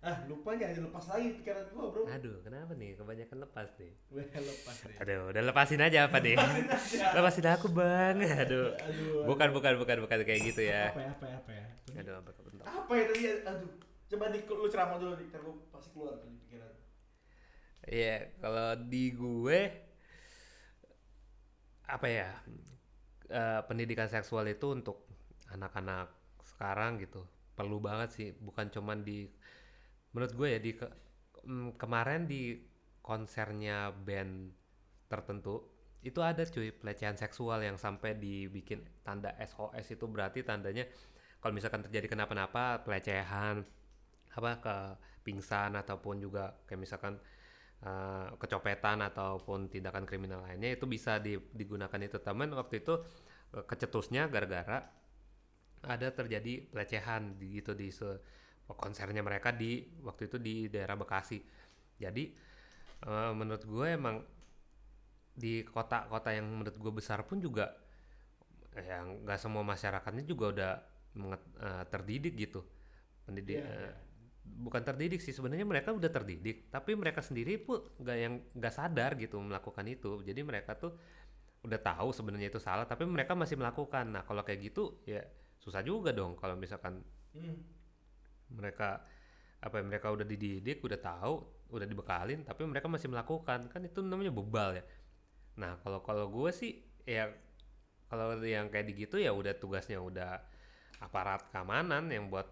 ah 0.00 0.16
lupa 0.24 0.56
jangan 0.56 0.80
dilepas 0.80 1.04
lagi 1.12 1.28
pikiran 1.36 1.64
gue 1.68 1.84
bro 1.92 2.02
Aduh, 2.08 2.40
kenapa 2.40 2.72
nih? 2.72 2.96
Kebanyakan 2.96 3.38
lepas 3.44 3.68
nih. 3.76 3.92
lepas 4.48 4.76
deh 4.80 4.96
Aduh, 4.96 5.28
udah 5.28 5.42
lepasin 5.44 5.80
aja 5.84 6.08
apa 6.08 6.18
nih? 6.24 6.36
lepasin 7.16 7.46
aku 7.46 7.68
bang. 7.68 8.16
Aduh. 8.16 8.72
aduh 8.72 9.28
Bukan, 9.28 9.52
bukan, 9.52 9.76
bukan, 9.76 9.96
bukan 10.00 10.18
kayak 10.24 10.40
gitu 10.48 10.62
ya. 10.64 10.88
apa 10.88 11.04
ya 11.04 11.10
apa 11.12 11.24
ya 11.28 11.36
apa 11.36 11.50
ya 11.52 11.64
Aduh, 12.00 12.14
apa 12.16 12.30
bentar. 12.40 12.64
apa 12.64 12.92
ya 12.96 13.04
tadi 13.06 13.22
aduh 13.44 13.70
coba 14.10 14.24
di 14.32 14.38
lu 14.42 14.66
ceramah 14.66 14.96
dulu 14.96 15.12
di 15.20 15.26
gue 15.28 15.54
pasti 15.68 15.88
keluar 15.92 16.16
tuh 16.16 16.26
di 16.26 16.38
pikiran 16.48 16.72
Iya, 17.84 18.16
kalau 18.40 18.68
di 18.80 19.04
gue 19.12 19.60
apa 21.86 22.06
ya? 22.08 22.30
eh, 23.30 23.60
pendidikan 23.68 24.08
seksual 24.08 24.48
itu 24.48 24.66
untuk 24.72 25.06
anak-anak 25.48 26.08
sekarang 26.42 26.98
gitu 26.98 27.22
perlu 27.52 27.78
banget 27.78 28.08
sih, 28.10 28.28
bukan 28.34 28.72
cuman 28.72 29.04
di 29.04 29.28
menurut 30.14 30.32
gue 30.34 30.48
ya 30.56 30.60
di 30.60 30.72
ke- 30.76 30.92
mm, 31.46 31.78
kemarin 31.80 32.26
di 32.26 32.58
konsernya 33.00 33.90
band 33.94 34.52
tertentu 35.10 35.54
itu 36.00 36.20
ada 36.24 36.42
cuy 36.48 36.72
pelecehan 36.72 37.16
seksual 37.18 37.60
yang 37.60 37.76
sampai 37.76 38.16
dibikin 38.16 38.80
tanda 39.04 39.36
SOS 39.36 39.92
itu 39.92 40.04
berarti 40.08 40.40
tandanya 40.46 40.84
kalau 41.40 41.52
misalkan 41.56 41.84
terjadi 41.84 42.08
kenapa-napa 42.08 42.84
pelecehan 42.84 43.64
apa 44.36 44.52
ke 44.64 44.76
pingsan 45.26 45.76
ataupun 45.76 46.22
juga 46.22 46.54
kayak 46.68 46.80
misalkan 46.80 47.14
eh, 47.84 48.28
kecopetan 48.40 49.00
ataupun 49.10 49.68
tindakan 49.72 50.04
kriminal 50.08 50.42
lainnya 50.44 50.76
itu 50.76 50.86
bisa 50.88 51.18
di- 51.20 51.40
digunakan 51.54 52.00
itu. 52.00 52.18
Teman 52.22 52.50
waktu 52.56 52.82
itu 52.84 52.94
eh, 53.56 53.64
kecetusnya 53.66 54.28
gara-gara 54.32 54.78
ada 55.80 56.08
terjadi 56.12 56.68
pelecehan 56.68 57.40
gitu 57.40 57.72
di 57.72 57.88
konsernya 58.76 59.22
mereka 59.22 59.50
di 59.54 59.82
waktu 60.02 60.28
itu 60.30 60.36
di 60.38 60.54
daerah 60.68 60.94
Bekasi 60.94 61.38
jadi 61.96 62.24
eh, 63.06 63.32
menurut 63.34 63.64
gue 63.64 63.86
emang 63.90 64.16
di 65.34 65.64
kota-kota 65.64 66.34
yang 66.36 66.46
menurut 66.50 66.76
gue 66.76 66.92
besar 66.92 67.24
pun 67.24 67.40
juga 67.40 67.72
yang 68.76 69.26
nggak 69.26 69.38
semua 69.40 69.62
masyarakatnya 69.66 70.24
juga 70.24 70.44
udah 70.54 70.72
menget- 71.18 71.50
eh, 71.58 71.84
terdidik 71.90 72.34
gitu 72.38 72.60
pendidik 73.26 73.58
Iya, 73.58 73.66
eh, 73.66 73.80
iya. 73.90 73.92
bukan 74.44 74.82
terdidik 74.82 75.20
sih 75.22 75.34
sebenarnya 75.34 75.66
mereka 75.66 75.90
udah 75.94 76.10
terdidik 76.10 76.70
tapi 76.70 76.94
mereka 76.94 77.20
sendiri 77.22 77.58
pun 77.58 77.82
nggak 77.98 78.16
yang 78.18 78.34
nggak 78.54 78.74
sadar 78.74 79.14
gitu 79.18 79.38
melakukan 79.42 79.86
itu 79.86 80.22
jadi 80.22 80.40
mereka 80.42 80.74
tuh 80.78 80.94
udah 81.60 81.76
tahu 81.76 82.08
sebenarnya 82.14 82.48
itu 82.48 82.60
salah 82.62 82.88
tapi 82.88 83.04
mereka 83.04 83.36
masih 83.36 83.60
melakukan 83.60 84.06
nah 84.08 84.22
kalau 84.24 84.40
kayak 84.40 84.72
gitu 84.72 85.02
ya 85.04 85.20
susah 85.60 85.84
juga 85.84 86.10
dong 86.14 86.36
kalau 86.38 86.56
misalkan 86.56 87.02
Hmm. 87.30 87.62
Mereka 88.50 89.02
apa 89.60 89.74
ya, 89.80 89.84
mereka 89.84 90.08
udah 90.12 90.24
dididik 90.24 90.80
udah 90.80 90.98
tahu 91.00 91.34
udah 91.70 91.86
dibekalin 91.86 92.42
tapi 92.42 92.66
mereka 92.66 92.86
masih 92.90 93.08
melakukan. 93.12 93.70
Kan 93.70 93.80
itu 93.86 94.02
namanya 94.02 94.32
bebal 94.34 94.80
ya. 94.80 94.84
Nah 95.60 95.78
kalau 95.84 96.00
kalau 96.02 96.26
gue 96.28 96.50
sih 96.50 96.82
ya 97.06 97.30
kalau 98.10 98.34
yang 98.42 98.66
kayak 98.72 98.90
gitu 98.94 99.22
ya 99.22 99.30
udah 99.30 99.54
tugasnya 99.54 100.02
udah 100.02 100.42
aparat 101.00 101.46
keamanan 101.54 102.10
yang 102.10 102.26
buat 102.28 102.44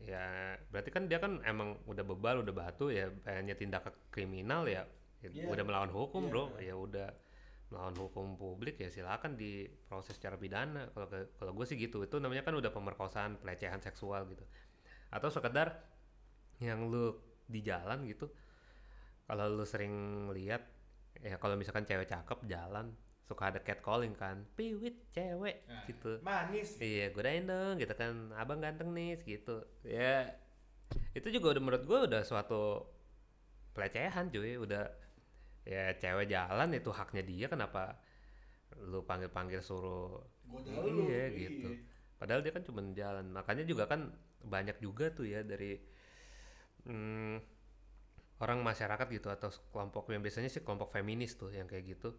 ya 0.00 0.56
berarti 0.72 0.88
kan 0.92 1.04
dia 1.08 1.20
kan 1.20 1.40
emang 1.44 1.76
udah 1.84 2.04
bebal 2.04 2.40
udah 2.40 2.54
batu 2.56 2.88
ya 2.88 3.12
pengennya 3.24 3.52
tindak 3.52 3.84
kriminal 4.08 4.64
ya, 4.64 4.88
ya 5.20 5.28
Iya. 5.28 5.44
udah 5.52 5.64
melawan 5.64 5.92
hukum 5.92 6.28
Iya. 6.28 6.30
bro. 6.32 6.44
Ya 6.60 6.74
udah 6.76 7.08
melawan 7.70 7.94
hukum 7.96 8.34
publik 8.40 8.80
ya 8.80 8.88
silakan 8.88 9.36
diproses 9.36 10.16
secara 10.16 10.36
pidana. 10.40 10.88
Kalau 10.92 11.06
kalau 11.36 11.52
gue 11.52 11.66
sih 11.68 11.76
gitu. 11.76 12.00
Itu 12.04 12.16
namanya 12.20 12.44
kan 12.44 12.56
udah 12.56 12.72
pemerkosaan 12.72 13.40
pelecehan 13.40 13.80
seksual 13.84 14.24
gitu 14.32 14.44
atau 15.10 15.28
sekedar 15.28 15.74
yang 16.62 16.86
lu 16.86 17.14
di 17.46 17.60
jalan 17.60 18.06
gitu. 18.06 18.30
Kalau 19.26 19.46
lu 19.46 19.62
sering 19.62 19.92
lihat 20.30 20.62
ya 21.20 21.36
kalau 21.36 21.54
misalkan 21.54 21.86
cewek 21.86 22.06
cakep 22.06 22.38
jalan. 22.46 22.94
Suka 23.30 23.54
ada 23.54 23.62
catcalling 23.62 24.18
kan. 24.18 24.42
Piwit 24.58 25.06
cewek 25.14 25.62
Nah, 25.70 25.86
gitu. 25.86 26.18
Manis. 26.18 26.82
iya 26.82 27.14
godain 27.14 27.46
dong 27.46 27.78
gitu 27.78 27.94
kan. 27.94 28.34
Abang 28.34 28.58
ganteng 28.58 28.90
nih 28.90 29.22
gitu. 29.22 29.62
Ya 29.86 30.34
itu 31.14 31.30
juga 31.30 31.54
udah 31.54 31.62
menurut 31.62 31.84
gue 31.86 31.98
udah 32.10 32.22
suatu 32.26 32.90
pelecehan 33.70 34.34
cuy. 34.34 34.58
Udah 34.58 34.90
ya 35.62 35.94
cewek 35.94 36.26
jalan 36.26 36.74
itu 36.74 36.90
haknya 36.90 37.22
dia. 37.22 37.46
Kenapa 37.46 38.02
lu 38.82 39.02
panggil-panggil 39.06 39.62
suruh 39.62 40.18
Goda 40.50 40.66
Iya, 40.74 41.30
lu, 41.30 41.38
gitu. 41.38 41.68
iya. 41.70 41.89
Padahal 42.20 42.44
dia 42.44 42.52
kan 42.52 42.60
cuma 42.60 42.84
jalan. 42.92 43.32
Makanya 43.32 43.64
juga 43.64 43.88
kan 43.88 44.12
banyak 44.44 44.76
juga 44.84 45.08
tuh 45.08 45.24
ya 45.24 45.40
dari 45.40 45.80
mm, 46.84 47.36
orang 48.44 48.60
masyarakat 48.60 49.06
gitu 49.08 49.32
atau 49.32 49.48
kelompok 49.72 50.12
yang 50.12 50.20
biasanya 50.20 50.52
sih 50.52 50.60
kelompok 50.60 50.92
feminis 50.92 51.40
tuh 51.40 51.48
yang 51.48 51.64
kayak 51.64 51.96
gitu. 51.96 52.12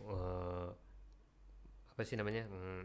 Eh, 0.00 0.68
apa 1.92 2.00
sih 2.08 2.16
namanya? 2.16 2.48
Mm, 2.48 2.84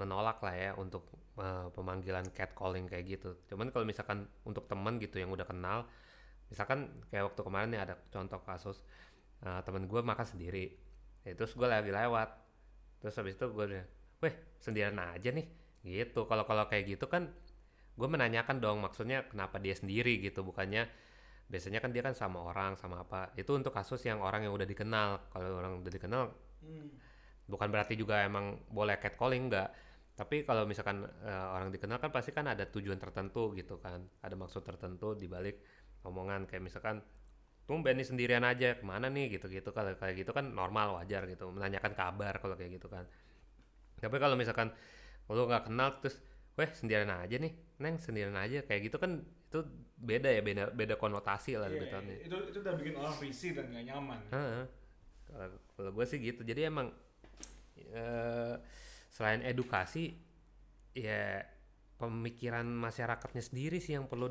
menolak 0.00 0.38
lah 0.40 0.54
ya 0.56 0.70
untuk 0.80 1.04
eh, 1.36 1.68
pemanggilan 1.76 2.32
catcalling 2.32 2.88
kayak 2.88 3.04
gitu. 3.18 3.36
Cuman 3.52 3.68
kalau 3.68 3.84
misalkan 3.84 4.24
untuk 4.48 4.64
teman 4.64 4.96
gitu 4.96 5.20
yang 5.20 5.28
udah 5.28 5.44
kenal, 5.44 5.84
misalkan 6.48 6.88
kayak 7.12 7.28
waktu 7.28 7.40
kemarin 7.44 7.68
nih 7.74 7.80
ada 7.84 7.94
contoh 8.08 8.40
kasus 8.40 8.80
eh, 9.44 9.60
temen 9.66 9.84
gue 9.90 10.00
makan 10.00 10.26
sendiri, 10.26 10.72
ya, 11.26 11.32
terus 11.36 11.52
gue 11.52 11.68
lagi 11.68 11.92
lewat, 11.92 12.28
terus 13.02 13.14
habis 13.18 13.34
itu 13.36 13.46
gue 13.50 13.66
weh 14.22 14.34
sendirian 14.62 14.98
aja 14.98 15.30
nih, 15.30 15.46
gitu. 15.86 16.26
Kalau 16.30 16.44
kalau 16.48 16.64
kayak 16.70 16.98
gitu 16.98 17.06
kan, 17.10 17.30
gue 17.98 18.08
menanyakan 18.08 18.56
dong 18.62 18.78
maksudnya 18.84 19.26
kenapa 19.30 19.58
dia 19.62 19.74
sendiri 19.74 20.18
gitu, 20.22 20.42
bukannya 20.46 20.86
biasanya 21.48 21.80
kan 21.80 21.90
dia 21.94 22.02
kan 22.04 22.14
sama 22.16 22.38
orang 22.44 22.76
sama 22.76 23.02
apa. 23.04 23.32
Itu 23.40 23.56
untuk 23.56 23.72
kasus 23.72 24.04
yang 24.04 24.20
orang 24.20 24.44
yang 24.46 24.52
udah 24.54 24.68
dikenal. 24.68 25.32
Kalau 25.32 25.48
orang 25.60 25.80
udah 25.82 25.92
dikenal 25.92 26.24
Hmm. 26.58 26.90
bukan 27.46 27.70
berarti 27.70 27.94
juga 27.94 28.26
emang 28.26 28.58
boleh 28.66 28.98
catcalling 28.98 29.46
enggak 29.46 29.70
tapi 30.18 30.42
kalau 30.42 30.66
misalkan 30.66 31.06
eh, 31.22 31.46
orang 31.54 31.70
dikenal 31.70 32.02
kan 32.02 32.10
pasti 32.10 32.34
kan 32.34 32.50
ada 32.50 32.66
tujuan 32.66 32.98
tertentu 32.98 33.54
gitu 33.54 33.78
kan. 33.78 34.02
Ada 34.18 34.34
maksud 34.34 34.66
tertentu 34.66 35.14
di 35.14 35.30
balik 35.30 35.62
omongan. 36.02 36.50
Kayak 36.50 36.62
misalkan 36.66 36.96
tumben 37.70 37.94
nih 37.94 38.02
sendirian 38.10 38.42
aja. 38.42 38.74
Ke 38.74 38.82
mana 38.82 39.06
nih? 39.06 39.38
Gitu-gitu. 39.38 39.70
Kalau 39.70 39.94
kayak 39.94 40.26
gitu 40.26 40.34
kan 40.34 40.50
normal 40.50 40.98
wajar 40.98 41.22
gitu. 41.30 41.46
Menanyakan 41.54 41.94
kabar 41.94 42.34
kalau 42.42 42.58
kayak 42.58 42.82
gitu 42.82 42.90
kan 42.90 43.06
tapi 43.98 44.16
kalau 44.18 44.34
misalkan 44.38 44.70
lu 45.28 45.44
nggak 45.44 45.68
kenal 45.68 45.88
terus 46.00 46.16
weh 46.58 46.70
sendirian 46.74 47.12
aja 47.12 47.36
nih 47.38 47.52
neng 47.78 48.00
sendirian 48.02 48.34
aja 48.34 48.64
kayak 48.66 48.90
gitu 48.90 48.96
kan 48.98 49.22
itu 49.22 49.60
beda 49.98 50.28
ya 50.28 50.40
beda 50.42 50.64
beda 50.74 50.94
konotasi 50.98 51.56
lah 51.56 51.70
Iya, 51.70 51.86
gitu 51.86 51.96
nih 52.04 52.18
itu 52.26 52.36
itu 52.50 52.58
udah 52.60 52.74
bikin 52.76 52.94
orang 52.98 53.16
risih 53.22 53.50
dan 53.56 53.64
gak 53.72 53.84
nyaman. 53.88 54.20
Heeh. 54.28 54.64
Kalau 55.28 55.46
kalau 55.76 55.90
gue 55.92 56.04
sih 56.08 56.18
gitu. 56.20 56.40
Jadi 56.44 56.60
emang 56.68 56.88
eh, 57.76 58.54
selain 59.12 59.40
edukasi 59.44 60.16
ya 60.96 61.42
pemikiran 61.98 62.66
masyarakatnya 62.66 63.42
sendiri 63.42 63.78
sih 63.82 63.98
yang 63.98 64.06
perlu 64.06 64.30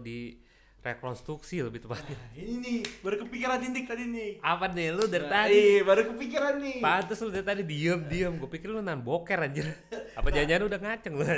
direkonstruksi 0.78 1.60
lebih 1.60 1.82
tepatnya. 1.82 2.16
Nah, 2.16 2.32
ini 2.34 2.54
nih 2.58 2.78
baru 3.02 3.20
kepikiran 3.22 3.58
Dindik 3.60 3.86
tadi 3.86 4.04
nih. 4.06 4.32
Apa 4.40 4.66
nih 4.68 4.88
lu 4.90 5.04
dari 5.06 5.26
Nah, 5.26 5.34
tadi? 5.34 5.54
iya, 5.54 5.82
baru 5.82 6.02
kepikiran 6.08 6.54
nih. 6.58 6.78
Pantes 6.80 7.20
lu 7.20 7.30
dari 7.30 7.44
tadi 7.44 7.62
diem 7.62 8.00
diem. 8.06 8.34
Gue 8.34 8.48
pikir 8.48 8.70
lu 8.70 8.80
nan 8.80 9.00
boker 9.00 9.36
anjir. 9.38 9.68
Apa 10.14 10.30
jangan-jangan 10.30 10.64
udah 10.66 10.80
ngaceng 10.80 11.14
lu? 11.14 11.26
Nah, 11.26 11.36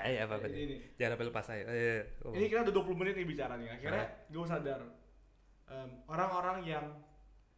Ayo 0.00 0.18
apa 0.22 0.34
apa 0.36 0.46
ini? 0.46 0.78
Jangan 0.94 1.10
sampai 1.12 1.26
lepas 1.26 1.46
aja. 1.48 1.64
Oh. 2.22 2.30
ini 2.30 2.46
kita 2.46 2.62
udah 2.62 2.74
20 2.76 2.94
menit 2.94 3.14
nih 3.16 3.26
bicara 3.26 3.54
nih. 3.56 3.68
Akhirnya 3.68 4.06
gue 4.24 4.44
sadar 4.44 4.80
em, 5.66 5.90
orang-orang 6.06 6.58
yang 6.64 6.86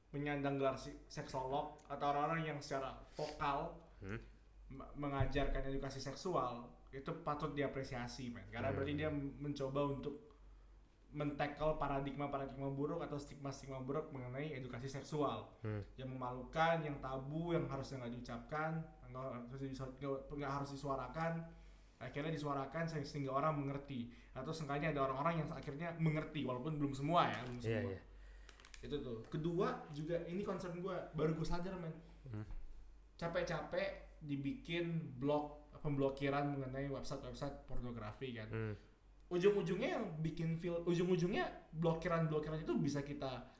menyandang 0.08 0.56
gelar 0.56 0.76
seksolog 1.06 1.84
atau 1.86 2.06
orang-orang 2.06 2.46
yang 2.46 2.58
secara 2.58 2.96
vokal 3.10 3.76
Hmm. 3.98 4.18
me- 4.68 4.90
mengajarkan 4.96 5.62
edukasi 5.64 5.98
seksual 5.98 6.66
itu 6.92 7.10
patut 7.24 7.52
diapresiasi 7.52 8.28
men 8.28 8.44
karena 8.48 8.68
Hmm. 8.68 8.76
berarti 8.76 8.92
dia 8.94 9.08
mencoba 9.12 9.80
untuk 9.88 10.28
mentackle 11.12 11.76
paradigma-paradigma 11.76 12.72
buruk 12.72 13.00
atau 13.00 13.20
stigma-stigma 13.20 13.80
buruk 13.80 14.08
mengenai 14.08 14.52
edukasi 14.52 14.88
seksual 14.88 15.44
Hmm. 15.60 15.84
yang 15.96 16.08
memalukan, 16.08 16.80
yang 16.80 16.96
tabu, 16.98 17.52
yang 17.52 17.68
harusnya 17.68 18.00
nggak 18.00 18.12
diucapkan, 18.12 18.80
nggak 20.32 20.52
harus 20.52 20.72
disuarakan, 20.72 21.44
akhirnya 22.00 22.32
disuarakan 22.32 22.84
se- 22.88 23.04
sehingga 23.04 23.30
orang 23.30 23.60
mengerti 23.60 24.08
atau 24.32 24.48
seenggaknya 24.50 24.90
ada 24.90 25.04
orang-orang 25.04 25.44
yang 25.44 25.48
akhirnya 25.52 25.92
mengerti 26.00 26.42
walaupun 26.42 26.80
belum 26.80 26.92
semua 26.92 27.28
ya, 27.28 27.40
belum 27.44 27.60
Iya 27.60 27.68
semua. 27.68 27.92
iya. 27.92 28.00
Itu 28.82 28.96
tuh. 28.98 29.18
Kedua 29.28 29.68
juga 29.92 30.16
ini 30.26 30.42
concern 30.42 30.74
gue 30.74 30.96
baru 31.12 31.36
gue 31.36 31.44
sadar 31.46 31.76
men. 31.76 31.92
Hmm. 32.26 32.44
Capek-capek 33.14 34.18
dibikin 34.18 35.14
blog 35.20 35.61
pemblokiran 35.82 36.46
mengenai 36.48 36.86
website-website 36.88 37.66
pornografi 37.66 38.32
kan. 38.32 38.48
Hmm. 38.48 38.74
Ujung-ujungnya 39.28 39.98
yang 39.98 40.04
bikin 40.20 40.54
feel 40.54 40.80
ujung-ujungnya 40.84 41.48
blokiran-blokiran 41.72 42.62
itu 42.62 42.74
bisa 42.76 43.00
kita 43.00 43.50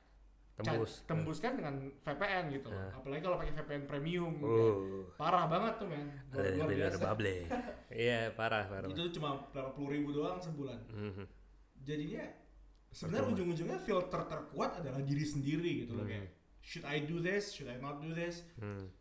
Tembus. 0.53 1.01
tembuskan 1.09 1.57
dengan 1.57 1.75
VPN 1.99 2.53
gitu 2.53 2.69
loh. 2.69 2.77
Nah. 2.79 2.93
Apalagi 2.95 3.23
kalau 3.25 3.37
pakai 3.37 3.57
VPN 3.57 3.85
premium 3.89 4.33
kan. 4.37 4.53
Oh. 4.53 5.09
Parah 5.17 5.49
banget 5.49 5.81
tuh 5.81 5.89
men. 5.89 6.07
Luar, 6.31 6.69
biasa. 6.69 7.03
bable. 7.03 7.37
Iya, 8.05 8.33
parah 8.33 8.65
parah. 8.65 8.89
Itu 8.89 9.13
cuma 9.13 9.49
berapa 9.49 9.73
puluh 9.73 9.93
ribu 9.93 10.13
doang 10.13 10.39
sebulan. 10.39 10.81
Mhm. 10.89 11.25
Jadinya 11.83 12.25
sebenarnya 12.89 13.33
ujung-ujungnya 13.33 13.79
filter 13.81 14.23
terkuat 14.29 14.81
adalah 14.81 15.01
diri 15.01 15.25
sendiri 15.25 15.85
gitu 15.85 15.97
loh 15.97 16.05
Hmm. 16.05 16.13
kayak 16.15 16.29
should 16.61 16.85
I 16.85 17.01
do 17.01 17.19
this, 17.19 17.51
should 17.51 17.67
I 17.67 17.81
not 17.81 17.99
do 17.99 18.13
this. 18.13 18.45
Hmm. 18.55 18.93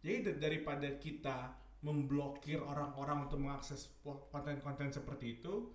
Jadi 0.00 0.16
da- 0.22 0.38
daripada 0.40 0.86
kita 0.96 1.54
memblokir 1.82 2.62
orang-orang 2.62 3.26
untuk 3.26 3.42
mengakses 3.42 3.90
konten-konten 4.30 4.94
seperti 4.94 5.42
itu, 5.42 5.74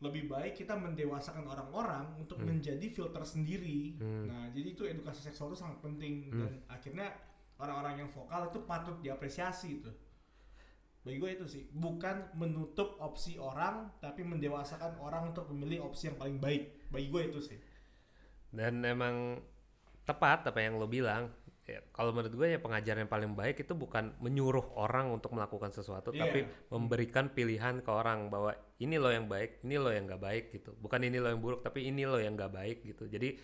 lebih 0.00 0.30
baik 0.30 0.56
kita 0.56 0.78
mendewasakan 0.78 1.44
orang-orang 1.44 2.16
untuk 2.16 2.40
Hmm. 2.40 2.56
menjadi 2.56 2.86
filter 2.88 3.20
sendiri. 3.20 4.00
Hmm. 4.00 4.30
Nah, 4.30 4.44
jadi 4.54 4.68
itu 4.72 4.82
edukasi 4.88 5.20
seksual 5.20 5.52
itu 5.52 5.60
sangat 5.60 5.82
penting 5.84 6.30
Hmm. 6.32 6.40
dan 6.40 6.52
akhirnya 6.72 7.08
orang-orang 7.60 8.06
yang 8.06 8.08
vokal 8.08 8.48
itu 8.48 8.64
patut 8.64 8.96
diapresiasi 9.04 9.82
itu. 9.82 9.92
Bagi 11.00 11.16
gue 11.16 11.30
itu 11.32 11.46
sih, 11.48 11.62
bukan 11.72 12.32
menutup 12.36 13.00
opsi 13.00 13.40
orang, 13.40 13.88
tapi 14.04 14.20
mendewasakan 14.20 15.00
orang 15.00 15.32
untuk 15.32 15.48
memilih 15.48 15.88
opsi 15.88 16.12
yang 16.12 16.16
paling 16.16 16.36
baik. 16.36 16.92
Bagi 16.92 17.08
gue 17.08 17.22
itu 17.32 17.40
sih. 17.40 17.58
Dan 18.52 18.84
emang 18.84 19.40
tepat 20.04 20.48
apa 20.48 20.60
yang 20.60 20.76
lo 20.76 20.84
bilang. 20.84 21.32
Ya, 21.70 21.78
kalau 21.94 22.10
menurut 22.10 22.34
gue 22.34 22.48
ya 22.50 22.58
pengajaran 22.58 23.06
yang 23.06 23.12
paling 23.12 23.32
baik 23.38 23.62
itu 23.62 23.78
bukan 23.78 24.10
menyuruh 24.18 24.74
orang 24.74 25.14
untuk 25.14 25.30
melakukan 25.38 25.70
sesuatu, 25.70 26.10
Iya. 26.10 26.26
tapi 26.26 26.40
memberikan 26.74 27.30
pilihan 27.30 27.78
ke 27.78 27.90
orang 27.94 28.26
bahwa 28.26 28.58
ini 28.82 28.98
lo 28.98 29.06
yang 29.14 29.30
baik, 29.30 29.62
ini 29.62 29.78
lo 29.78 29.94
yang 29.94 30.10
nggak 30.10 30.18
baik 30.18 30.44
gitu. 30.50 30.74
Bukan 30.74 31.06
ini 31.06 31.22
lo 31.22 31.30
yang 31.30 31.38
buruk, 31.38 31.62
tapi 31.62 31.86
ini 31.86 32.02
lo 32.10 32.18
yang 32.18 32.34
nggak 32.34 32.50
baik 32.50 32.78
gitu. 32.82 33.06
Jadi 33.06 33.38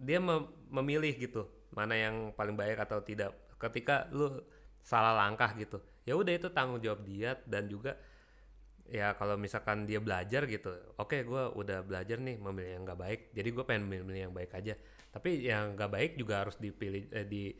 dia 0.00 0.16
mem- 0.16 0.48
memilih 0.72 1.12
gitu 1.20 1.44
mana 1.76 1.92
yang 1.92 2.32
paling 2.32 2.56
baik 2.56 2.80
atau 2.80 3.04
tidak. 3.04 3.36
Ketika 3.60 4.08
lu 4.16 4.40
salah 4.80 5.12
langkah 5.12 5.52
gitu, 5.60 5.76
ya 6.08 6.16
udah 6.16 6.32
itu 6.32 6.48
tanggung 6.56 6.80
jawab 6.80 7.04
dia 7.04 7.36
dan 7.44 7.68
juga 7.68 8.00
ya 8.90 9.14
kalau 9.14 9.38
misalkan 9.38 9.86
dia 9.86 10.02
belajar 10.02 10.50
gitu 10.50 10.74
oke 10.98 11.22
gua 11.22 11.54
udah 11.54 11.86
belajar 11.86 12.18
nih 12.18 12.36
memilih 12.42 12.70
yang 12.74 12.82
nggak 12.82 12.98
baik 12.98 13.20
jadi 13.30 13.48
gue 13.54 13.64
pengen 13.64 13.84
memilih 13.86 14.30
yang 14.30 14.34
baik 14.34 14.50
aja. 14.58 14.74
Tapi 15.10 15.46
yang 15.46 15.74
nggak 15.78 15.90
baik 15.90 16.12
juga 16.18 16.46
harus 16.46 16.58
dipilih 16.58 17.06
eh, 17.14 17.26
di, 17.26 17.54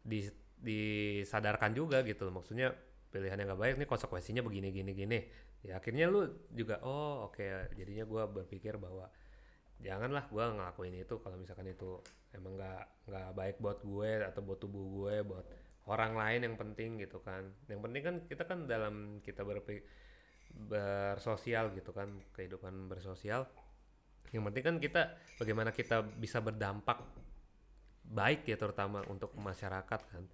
di 0.00 0.24
disadarkan 0.64 1.76
juga 1.76 2.00
gitu 2.08 2.32
maksudnya 2.32 2.72
pilihan 3.12 3.36
yang 3.36 3.52
gak 3.54 3.62
baik 3.62 3.74
nih 3.78 3.88
konsekuensinya 3.88 4.40
begini 4.40 4.72
gini 4.72 4.92
gini. 4.96 5.18
Ya 5.60 5.78
akhirnya 5.78 6.08
lu 6.08 6.24
juga 6.50 6.80
oh 6.82 7.28
oke 7.28 7.44
jadinya 7.76 8.04
gua 8.08 8.24
berpikir 8.26 8.80
bahwa 8.80 9.06
janganlah 9.84 10.24
gua 10.32 10.56
ngelakuin 10.56 10.96
itu 11.04 11.20
kalau 11.20 11.36
misalkan 11.36 11.68
itu 11.68 12.00
emang 12.32 12.56
nggak 12.58 12.82
nggak 13.08 13.28
baik 13.36 13.56
buat 13.62 13.78
gue 13.84 14.10
atau 14.26 14.40
buat 14.42 14.58
tubuh 14.58 14.84
gue 14.98 15.14
buat 15.22 15.46
orang 15.86 16.16
lain 16.16 16.40
yang 16.50 16.56
penting 16.58 16.90
gitu 17.00 17.20
kan. 17.22 17.52
Yang 17.70 17.80
penting 17.84 18.02
kan 18.02 18.16
kita 18.26 18.42
kan 18.48 18.58
dalam 18.66 19.20
kita 19.22 19.44
berpi- 19.44 19.84
bersosial 20.54 21.74
gitu 21.74 21.90
kan 21.90 22.08
kehidupan 22.32 22.86
bersosial. 22.86 23.46
Yang 24.30 24.42
penting 24.50 24.64
kan 24.64 24.76
kita 24.78 25.02
bagaimana 25.38 25.70
kita 25.74 26.02
bisa 26.02 26.38
berdampak 26.38 27.02
baik 28.04 28.46
ya 28.46 28.56
terutama 28.58 29.02
untuk 29.10 29.34
masyarakat 29.34 30.00
kan. 30.10 30.24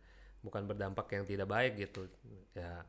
Bukan 0.41 0.65
berdampak 0.69 1.09
yang 1.13 1.25
tidak 1.25 1.49
baik 1.49 1.77
gitu. 1.81 2.09
Ya 2.57 2.85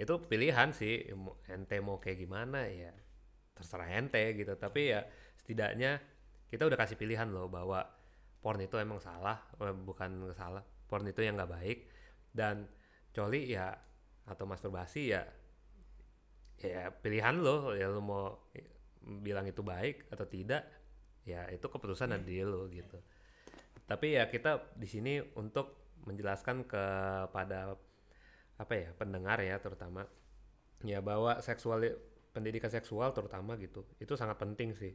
itu 0.00 0.16
pilihan 0.26 0.72
sih 0.72 1.12
ente 1.52 1.76
mau 1.84 2.00
kayak 2.00 2.24
gimana 2.24 2.64
ya 2.66 2.94
terserah 3.54 3.90
ente 3.98 4.22
gitu. 4.34 4.54
Tapi 4.54 4.94
ya 4.94 5.04
setidaknya 5.42 6.00
kita 6.50 6.66
udah 6.66 6.78
kasih 6.78 6.98
pilihan 6.98 7.30
loh 7.30 7.46
bahwa 7.46 7.86
porn 8.40 8.58
itu 8.64 8.80
emang 8.80 8.98
salah 8.98 9.38
eh, 9.60 9.74
bukan 9.76 10.32
salah 10.34 10.64
porn 10.88 11.06
itu 11.06 11.22
yang 11.22 11.38
nggak 11.38 11.52
baik. 11.52 11.78
Dan 12.30 12.66
coli 13.10 13.54
ya 13.54 13.74
atau 14.26 14.46
masturbasi 14.46 15.10
ya 15.10 15.22
ya 16.60 16.92
pilihan 16.92 17.40
lo 17.40 17.72
ya 17.72 17.88
lo 17.88 18.00
mau 18.04 18.36
bilang 19.00 19.48
itu 19.48 19.64
baik 19.64 20.12
atau 20.12 20.28
tidak 20.28 20.68
ya 21.24 21.48
itu 21.48 21.64
keputusan 21.64 22.12
ada 22.12 22.24
di 22.24 22.40
lo 22.44 22.68
gitu. 22.68 23.00
Tapi 23.88 24.14
ya 24.14 24.28
kita 24.30 24.76
di 24.76 24.86
sini 24.86 25.18
untuk 25.40 25.96
menjelaskan 26.04 26.64
kepada 26.68 27.76
apa 28.60 28.72
ya 28.76 28.92
pendengar 28.92 29.40
ya 29.40 29.56
terutama 29.56 30.04
ya 30.84 31.00
bahwa 31.00 31.40
seksual 31.40 31.80
pendidikan 32.30 32.68
seksual 32.68 33.12
terutama 33.16 33.56
gitu 33.56 33.84
itu 33.98 34.12
sangat 34.14 34.36
penting 34.36 34.76
sih. 34.76 34.92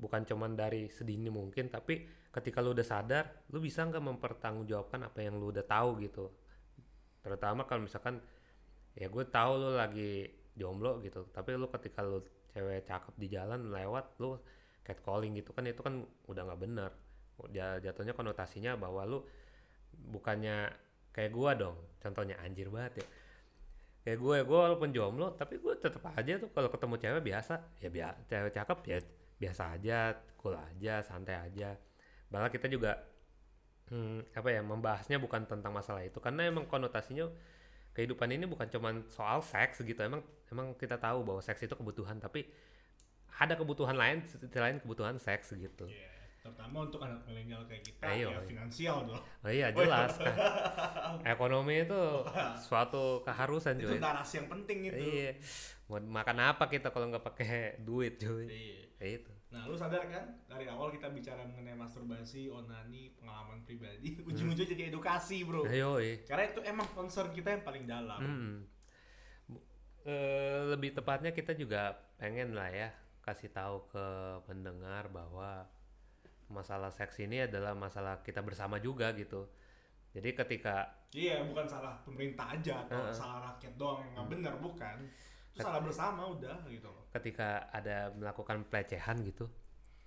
Bukan 0.00 0.24
cuman 0.24 0.56
dari 0.56 0.88
sedini 0.88 1.28
mungkin 1.28 1.68
tapi 1.68 2.08
ketika 2.32 2.64
lu 2.64 2.72
udah 2.72 2.86
sadar 2.86 3.44
lu 3.52 3.60
bisa 3.60 3.84
nggak 3.84 4.00
mempertanggungjawabkan 4.00 5.10
apa 5.10 5.18
yang 5.20 5.36
lu 5.36 5.50
udah 5.52 5.66
tahu 5.66 6.00
gitu. 6.00 6.30
Terutama 7.20 7.68
kalau 7.68 7.84
misalkan 7.84 8.22
ya 8.96 9.06
gue 9.12 9.24
tahu 9.28 9.52
lu 9.60 9.70
lagi 9.76 10.39
jomblo 10.56 10.98
gitu. 11.04 11.26
Tapi 11.30 11.54
lu 11.56 11.66
ketika 11.70 12.00
lu 12.02 12.22
cewek 12.50 12.86
cakep 12.86 13.14
di 13.18 13.26
jalan 13.30 13.70
lewat 13.70 14.18
lu 14.18 14.38
catcalling 14.82 15.38
gitu 15.38 15.54
kan 15.54 15.64
itu 15.68 15.80
kan 15.80 16.02
udah 16.26 16.42
nggak 16.46 16.60
bener. 16.60 16.90
Ja- 17.54 17.80
jatuhnya 17.80 18.12
konotasinya 18.12 18.76
bahwa 18.76 19.02
lu 19.08 19.18
bukannya 20.12 20.70
kayak 21.14 21.32
gua 21.32 21.54
dong. 21.56 21.76
Contohnya 22.02 22.36
anjir 22.42 22.68
banget 22.72 23.04
ya. 23.04 23.06
Kayak 24.00 24.18
gue 24.24 24.36
gue 24.48 24.58
walaupun 24.64 24.90
jomblo 24.96 25.36
tapi 25.36 25.60
gue 25.60 25.76
tetap 25.76 26.00
aja 26.16 26.40
tuh 26.40 26.48
kalau 26.56 26.72
ketemu 26.72 26.94
cewek 26.96 27.22
biasa. 27.24 27.54
Ya 27.84 27.88
biasa 27.92 28.18
cewek 28.28 28.52
cakep 28.56 28.78
ya 28.88 28.98
biasa 29.40 29.62
aja 29.76 29.98
cool 30.40 30.56
aja 30.56 31.04
santai 31.04 31.36
aja. 31.36 31.76
Bahkan 32.32 32.48
kita 32.48 32.66
juga 32.72 32.96
hmm, 33.92 34.32
apa 34.32 34.48
ya 34.48 34.60
membahasnya 34.64 35.20
bukan 35.20 35.44
tentang 35.44 35.72
masalah 35.76 36.00
itu. 36.06 36.16
Karena 36.22 36.48
emang 36.48 36.64
konotasinya 36.64 37.28
kehidupan 37.90 38.30
ini 38.30 38.44
bukan 38.44 38.66
cuman 38.66 39.02
soal 39.06 39.40
seks 39.40 39.80
gitu 39.80 39.98
emang 40.00 40.20
emang 40.46 40.72
kita 40.74 40.94
tahu 40.96 41.22
bahwa 41.22 41.40
seks 41.40 41.60
itu 41.60 41.74
kebutuhan 41.74 42.16
tapi 42.16 42.46
ada 43.34 43.54
kebutuhan 43.54 43.94
lain 43.94 44.20
selain 44.46 44.78
kebutuhan 44.78 45.16
seks 45.16 45.52
gitu 45.52 45.86
Iya, 45.86 46.12
terutama 46.40 46.84
untuk 46.84 47.00
anak 47.00 47.24
milenial 47.24 47.64
kayak 47.64 47.82
kita 47.82 48.04
Ayo, 48.06 48.28
ya 48.28 48.32
iya. 48.32 48.40
finansial 48.40 48.96
dong. 49.04 49.20
oh 49.20 49.50
iya 49.50 49.68
jelas 49.76 50.12
kan 50.14 50.34
ekonomi 51.24 51.84
itu 51.84 52.02
suatu 52.66 53.20
keharusan 53.22 53.76
Itu 53.76 53.90
cuy 53.90 53.98
narasi 53.98 54.34
yang 54.38 54.48
penting 54.48 54.78
itu. 54.88 54.96
iya 54.96 55.30
mau 55.84 55.98
makan 55.98 56.38
apa 56.46 56.64
kita 56.66 56.88
kalau 56.88 57.10
nggak 57.10 57.24
pakai 57.24 57.80
duit 57.80 58.16
cuy 58.16 58.46
Iya. 58.46 59.18
Itu 59.18 59.32
Nah, 59.50 59.66
lu 59.66 59.74
sadar 59.74 60.06
kan 60.06 60.30
dari 60.46 60.70
awal 60.70 60.94
kita 60.94 61.10
bicara 61.10 61.42
mengenai 61.42 61.74
masturbasi, 61.74 62.46
onani, 62.46 63.10
pengalaman 63.18 63.66
pribadi, 63.66 64.14
ujung-ujungnya 64.28 64.78
jadi 64.78 64.84
edukasi, 64.94 65.42
Bro. 65.42 65.66
ayo 65.66 65.98
eh. 65.98 66.22
Karena 66.22 66.54
itu 66.54 66.60
emang 66.62 66.86
concern 66.94 67.34
kita 67.34 67.58
yang 67.58 67.64
paling 67.66 67.84
dalam. 67.84 68.20
Hmm. 68.22 68.54
Eh, 70.06 70.60
lebih 70.72 70.96
tepatnya 70.96 71.34
kita 71.34 71.52
juga 71.52 71.92
pengen 72.16 72.56
lah 72.56 72.72
ya 72.72 72.88
kasih 73.20 73.52
tahu 73.52 73.84
ke 73.92 74.06
pendengar 74.48 75.12
bahwa 75.12 75.68
masalah 76.48 76.88
seks 76.88 77.20
ini 77.20 77.44
adalah 77.44 77.76
masalah 77.76 78.24
kita 78.24 78.40
bersama 78.40 78.80
juga 78.80 79.12
gitu. 79.12 79.50
Jadi 80.10 80.34
ketika 80.34 80.98
Iya, 81.10 81.42
bukan 81.42 81.66
salah 81.66 81.98
pemerintah 82.06 82.54
aja 82.54 82.86
atau 82.86 83.02
Heeh. 83.02 83.14
salah 83.14 83.38
rakyat 83.50 83.74
doang 83.74 83.98
yang 84.06 84.10
nggak 84.14 84.28
benar, 84.30 84.54
bukan. 84.62 84.96
Itu 85.54 85.66
salah 85.66 85.82
bersama 85.82 86.30
udah 86.30 86.62
gitu 86.70 86.86
loh. 86.86 87.04
ketika 87.10 87.68
ada 87.74 88.14
melakukan 88.14 88.62
pelecehan 88.70 89.20
gitu, 89.26 89.50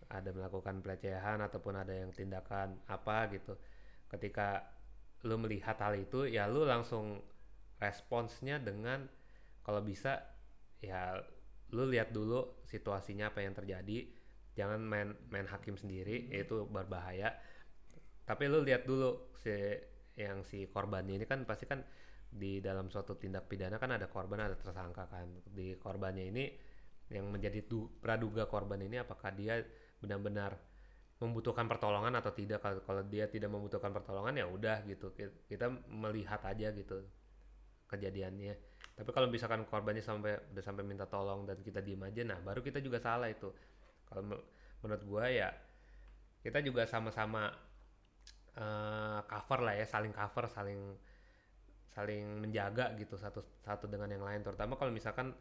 ada 0.08 0.32
melakukan 0.32 0.80
pelecehan 0.80 1.44
ataupun 1.44 1.76
ada 1.76 1.92
yang 1.92 2.16
tindakan 2.16 2.80
apa 2.88 3.28
gitu, 3.36 3.54
ketika 4.08 4.64
lu 5.24 5.40
melihat 5.40 5.80
hal 5.80 5.96
itu 5.96 6.28
ya 6.28 6.48
lu 6.48 6.68
langsung 6.68 7.24
responsnya 7.80 8.60
dengan 8.60 9.08
kalau 9.64 9.84
bisa 9.84 10.20
ya 10.84 11.16
lu 11.72 11.88
lihat 11.88 12.12
dulu 12.12 12.64
situasinya 12.68 13.32
apa 13.32 13.44
yang 13.44 13.56
terjadi, 13.56 14.08
jangan 14.54 14.80
main 14.84 15.16
main 15.32 15.48
hakim 15.48 15.76
sendiri 15.76 16.30
itu 16.32 16.68
berbahaya. 16.68 17.34
Tapi 18.24 18.48
lu 18.48 18.64
lihat 18.64 18.88
dulu 18.88 19.36
si 19.36 19.52
yang 20.16 20.46
si 20.46 20.70
korbannya 20.70 21.20
ini 21.20 21.26
kan 21.26 21.42
pasti 21.44 21.66
kan 21.66 21.82
di 22.34 22.60
dalam 22.64 22.90
suatu 22.94 23.14
tindak 23.22 23.46
pidana 23.52 23.78
kan 23.78 23.92
ada 23.98 24.08
korban 24.10 24.40
ada 24.48 24.56
tersangka 24.58 25.06
kan. 25.10 25.28
Di 25.58 25.78
korbannya 25.78 26.26
ini 26.32 26.46
yang 27.14 27.30
menjadi 27.30 27.60
du- 27.70 27.92
praduga 28.02 28.50
korban 28.50 28.82
ini 28.82 28.98
apakah 29.02 29.30
dia 29.36 29.62
benar-benar 30.02 30.58
membutuhkan 31.22 31.66
pertolongan 31.72 32.14
atau 32.20 32.32
tidak? 32.36 32.60
Kalau 32.64 33.04
dia 33.08 33.26
tidak 33.32 33.50
membutuhkan 33.54 33.92
pertolongan 33.96 34.36
ya 34.42 34.46
udah 34.50 34.84
gitu. 34.90 35.14
Ki- 35.16 35.48
kita 35.50 35.70
melihat 35.90 36.42
aja 36.46 36.70
gitu 36.74 37.04
kejadiannya. 37.92 38.56
Tapi 38.98 39.10
kalau 39.14 39.28
misalkan 39.30 39.66
korbannya 39.66 40.04
sampai 40.06 40.38
udah 40.54 40.64
sampai 40.64 40.84
minta 40.86 41.06
tolong 41.10 41.46
dan 41.50 41.58
kita 41.66 41.82
diem 41.82 42.02
aja 42.06 42.22
nah 42.26 42.40
baru 42.42 42.62
kita 42.62 42.80
juga 42.84 43.02
salah 43.02 43.30
itu. 43.32 43.50
Kalau 44.10 44.24
me- 44.26 44.44
menurut 44.84 45.04
gua 45.08 45.26
ya 45.32 45.50
kita 46.44 46.60
juga 46.64 46.86
sama-sama 46.90 47.50
eh, 48.58 49.20
cover 49.30 49.60
lah 49.66 49.74
ya 49.78 49.86
saling 49.88 50.14
cover 50.14 50.46
saling 50.50 50.80
saling 51.96 52.42
menjaga 52.44 52.94
gitu 53.00 53.16
satu 53.18 53.42
satu 53.66 53.86
dengan 53.88 54.10
yang 54.12 54.24
lain. 54.26 54.42
Terutama 54.46 54.74
kalau 54.80 54.92
misalkan 54.94 55.34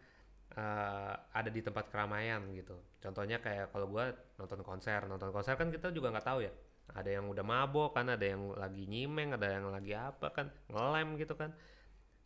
eh, 0.57 1.15
ada 1.33 1.51
di 1.51 1.61
tempat 1.65 1.89
keramaian 1.93 2.43
gitu. 2.55 2.77
Contohnya 3.03 3.39
kayak 3.45 3.73
kalau 3.73 3.87
gua 3.91 4.13
nonton 4.41 4.61
konser. 4.65 5.01
Nonton 5.09 5.31
konser 5.35 5.55
kan 5.61 5.69
kita 5.73 5.91
juga 5.97 6.13
nggak 6.13 6.27
tahu 6.27 6.41
ya. 6.47 6.53
Ada 6.93 7.11
yang 7.21 7.27
udah 7.33 7.45
mabok 7.47 7.97
kan 7.97 8.07
ada 8.13 8.27
yang 8.27 8.53
lagi 8.59 8.85
nyimeng 8.91 9.33
ada 9.39 9.49
yang 9.49 9.67
lagi 9.73 9.93
apa 9.97 10.29
kan 10.37 10.47
ngelem 10.73 11.17
gitu 11.21 11.35
kan. 11.39 11.51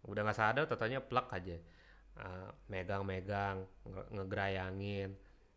Udah 0.07 0.23
nggak 0.27 0.39
sadar 0.39 0.65
totalnya 0.71 1.01
plak 1.03 1.29
aja. 1.35 1.57
Eh, 2.17 2.51
megang-megang 2.73 3.57
nge- 3.85 4.09
ngegerayangin 4.17 5.11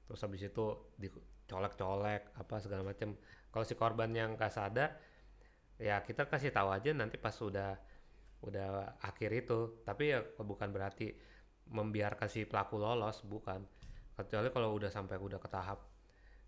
terus 0.05 0.21
habis 0.25 0.43
itu 0.43 0.65
dicolek-colek 0.99 2.35
apa 2.35 2.55
segala 2.59 2.83
macam 2.83 3.15
kalau 3.53 3.65
si 3.65 3.75
korban 3.79 4.11
yang 4.11 4.35
nggak 4.35 4.51
sadar 4.51 4.91
ya 5.79 6.03
kita 6.03 6.27
kasih 6.27 6.51
tahu 6.51 6.69
aja 6.75 6.91
nanti 6.91 7.15
pas 7.15 7.33
udah 7.39 7.79
udah 8.45 8.99
akhir 9.03 9.31
itu. 9.35 9.83
Tapi 9.83 10.03
ya 10.15 10.19
bukan 10.39 10.69
berarti 10.71 11.11
membiarkan 11.69 12.27
si 12.31 12.45
pelaku 12.47 12.79
lolos 12.79 13.23
bukan. 13.25 13.63
Kecuali 14.15 14.51
kalau 14.51 14.75
udah 14.75 14.91
sampai 14.91 15.15
udah 15.15 15.39
ke 15.39 15.47
tahap 15.47 15.79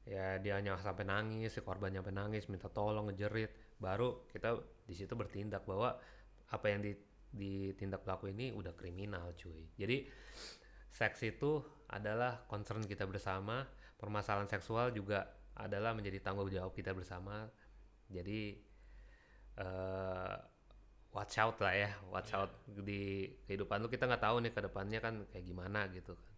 ya 0.02 0.42
dia 0.42 0.58
hanya 0.58 0.74
sampai 0.82 1.06
nangis 1.06 1.54
si 1.54 1.62
korbannya 1.62 2.02
sampai 2.02 2.16
nangis 2.16 2.50
minta 2.50 2.68
tolong 2.70 3.10
ngejerit. 3.10 3.78
Baru 3.78 4.26
kita 4.30 4.58
di 4.86 4.94
situ 4.98 5.14
bertindak 5.14 5.66
bahwa 5.66 5.98
apa 6.52 6.66
yang 6.68 6.82
di 6.84 6.94
ditindak 7.32 8.04
pelaku 8.04 8.28
ini 8.28 8.52
udah 8.52 8.76
kriminal 8.76 9.32
cuy. 9.40 9.72
Jadi 9.80 10.04
seks 10.92 11.24
itu 11.24 11.64
adalah 11.88 12.44
concern 12.52 12.84
kita 12.84 13.08
bersama. 13.08 13.64
Permasalahan 13.96 14.50
seksual 14.52 14.92
juga 14.92 15.24
adalah 15.56 15.96
menjadi 15.96 16.20
tanggung 16.20 16.52
jawab 16.52 16.76
kita 16.76 16.92
bersama. 16.92 17.48
Jadi 18.12 18.60
eh 19.56 20.36
watch 21.12 21.36
out 21.38 21.60
lah 21.60 21.74
ya 21.74 21.92
watch 22.08 22.32
out 22.32 22.52
di 22.66 23.02
kehidupan 23.46 23.78
lu 23.78 23.88
kita 23.88 24.06
nggak 24.06 24.22
tahu 24.22 24.40
nih 24.40 24.50
ke 24.50 24.62
depannya 24.62 25.00
kan 25.00 25.14
kayak 25.28 25.44
gimana 25.44 25.88
gitu 25.90 26.16
kan 26.16 26.30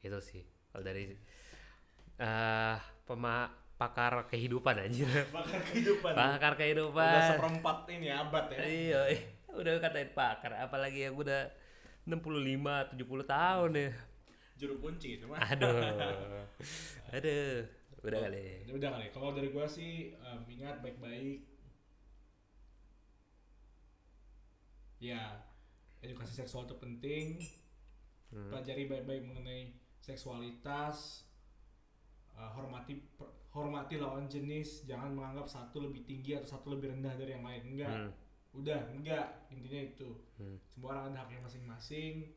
itu 0.00 0.18
sih 0.20 0.42
kalau 0.68 0.82
dari 0.82 1.12
eh 2.16 2.76
pema 3.02 3.44
pakar 3.74 4.24
kehidupan 4.26 4.78
anjir 4.78 5.04
Bahkan 5.34 5.60
kehidupan. 5.68 6.12
pakar 6.12 6.52
kehidupan 6.54 7.04
Udah 7.04 7.28
seperempat 7.30 7.78
ini 7.90 8.08
abad 8.08 8.44
ya. 8.48 8.58
iya 8.62 9.00
eh, 9.10 9.20
udah 9.50 9.72
katain 9.78 10.10
pakar 10.12 10.54
apalagi 10.56 11.04
yang 11.04 11.14
udah 11.14 11.50
65 12.06 12.96
70 12.96 13.00
tahun 13.26 13.70
ya 13.74 13.90
Juru 14.54 14.74
kunci 14.78 15.18
itu 15.18 15.26
mah. 15.26 15.42
aduh 15.42 15.74
aduh 17.14 17.66
udah 18.00 18.18
kali 18.20 18.68
Udah 18.70 18.88
kali. 18.92 19.06
Kalau 19.10 19.32
dari 19.32 19.48
gua 19.48 19.64
sih 19.64 20.12
em, 20.14 20.38
ingat 20.46 20.78
baik-baik. 20.78 21.53
Ya, 24.98 25.42
edukasi 26.00 26.32
seksual 26.32 26.64
itu 26.64 26.76
penting 26.76 27.40
Hmm. 28.26 28.50
pelajari 28.50 28.84
baik-baik 28.84 29.22
mengenai 29.22 29.70
seksualitas 30.00 31.22
uh, 32.34 32.50
hormati 32.50 32.98
per- 33.14 33.30
hormati 33.48 33.94
lawan 33.94 34.26
jenis 34.26 34.82
jangan 34.84 35.14
menganggap 35.14 35.46
satu 35.46 35.78
lebih 35.80 36.02
tinggi 36.02 36.34
atau 36.34 36.48
satu 36.50 36.74
lebih 36.74 36.90
rendah 36.90 37.14
dari 37.14 37.30
yang 37.30 37.46
lain 37.46 37.62
enggak 37.62 37.94
Hmm. 37.94 38.10
udah 38.52 38.90
enggak 38.90 39.46
intinya 39.48 39.80
itu 39.86 40.10
Hmm. 40.34 40.58
semua 40.66 40.98
orang 40.98 41.14
ada 41.14 41.22
haknya 41.22 41.46
masing-masing 41.46 42.34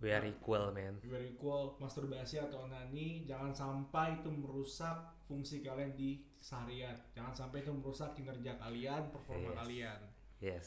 We 0.00 0.12
are 0.12 0.24
equal 0.24 0.68
man. 0.70 1.00
we 1.00 1.12
are 1.12 1.24
equal 1.24 1.76
masturbasi 1.76 2.36
atau 2.36 2.64
onani 2.64 3.24
jangan 3.24 3.52
sampai 3.52 4.20
itu 4.20 4.28
merusak 4.28 4.96
fungsi 5.24 5.60
kalian 5.60 5.96
di 5.96 6.28
seharian 6.36 6.96
jangan 7.12 7.32
sampai 7.32 7.60
itu 7.60 7.72
merusak 7.72 8.12
kinerja 8.12 8.52
kalian 8.56 9.08
performa 9.08 9.48
Yes. 9.48 9.56
kalian 9.56 10.00
Yes. 10.40 10.66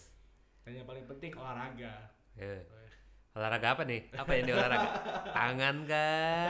Dan 0.64 0.72
yang 0.74 0.88
paling 0.88 1.06
penting 1.06 1.32
olahraga 1.34 2.12
Eh, 2.34 2.66
Olahraga 3.34 3.74
apa 3.74 3.84
nih? 3.86 4.14
Apa 4.14 4.30
yang 4.34 4.46
di 4.46 4.54
olahraga? 4.54 4.90
Tangan 5.38 5.76
kah? 5.86 6.48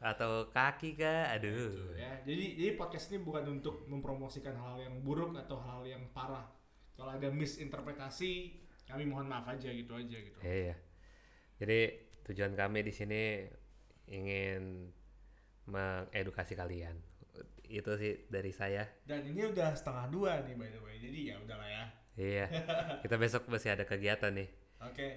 Atau 0.00 0.48
kaki 0.48 0.96
kah? 0.96 1.32
Aduh. 1.32 1.96
ya 1.96 2.20
jadi 2.22 2.44
jadi 2.56 2.70
podcast 2.74 3.08
ini 3.08 3.20
bukan 3.20 3.44
untuk 3.50 3.84
mempromosikan 3.84 4.52
hal 4.54 4.76
yang 4.78 5.00
buruk 5.00 5.32
atau 5.34 5.56
hal 5.60 5.80
yang 5.84 6.04
parah 6.12 6.44
kalau 6.92 7.08
ada 7.10 7.28
misinterpretasi 7.28 8.52
kami 8.84 9.08
mohon 9.08 9.24
maaf 9.26 9.48
aja 9.48 9.66
gitu 9.66 9.96
aja 9.96 10.16
gitu 10.16 10.38
Iya. 10.40 10.76
Jadi 11.56 11.78
tujuan 12.24 12.52
kami 12.52 12.84
di 12.84 12.92
sini 12.92 13.44
ingin 14.06 14.92
mengedukasi 15.64 16.52
kalian. 16.52 17.00
Itu 17.64 17.96
sih 17.96 18.28
dari 18.28 18.52
saya. 18.52 18.84
dan 19.08 19.24
ini 19.24 19.48
udah 19.48 19.72
setengah 19.72 20.06
dua 20.08 20.44
nih 20.44 20.52
by 20.52 20.68
the 20.68 20.80
way 20.80 21.00
jadi 21.00 21.32
ya 21.32 21.36
udahlah 21.40 21.64
ya 21.64 21.84
Iya. 22.14 22.46
Kita 23.02 23.16
besok 23.16 23.48
masih 23.48 23.74
ada 23.74 23.82
kegiatan 23.82 24.30
nih. 24.30 24.48
oke 24.80 25.08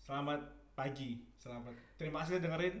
selamat 0.00 0.40
pagi 0.72 1.20
selamat 1.36 1.76
terima 1.94 2.24
kasih 2.24 2.38
udah 2.38 2.44
dengerin 2.46 2.74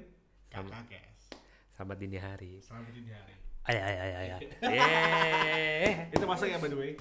kakak 0.48 0.84
guys 0.88 1.22
Selamat 1.70 1.96
dini 1.98 2.16
hari. 2.16 2.52
selamat 2.64 2.90
dini 2.90 3.10
hari 3.12 3.34
Ay 3.62 3.76
ay 3.76 3.96
ay 3.98 4.12
ay. 4.14 4.28
ay. 4.32 4.40
Yeay. 4.72 5.92
itu 6.08 6.24
masuk 6.24 6.48
ya 6.48 6.56
by 6.56 6.66
the 6.66 6.78
way 6.78 6.96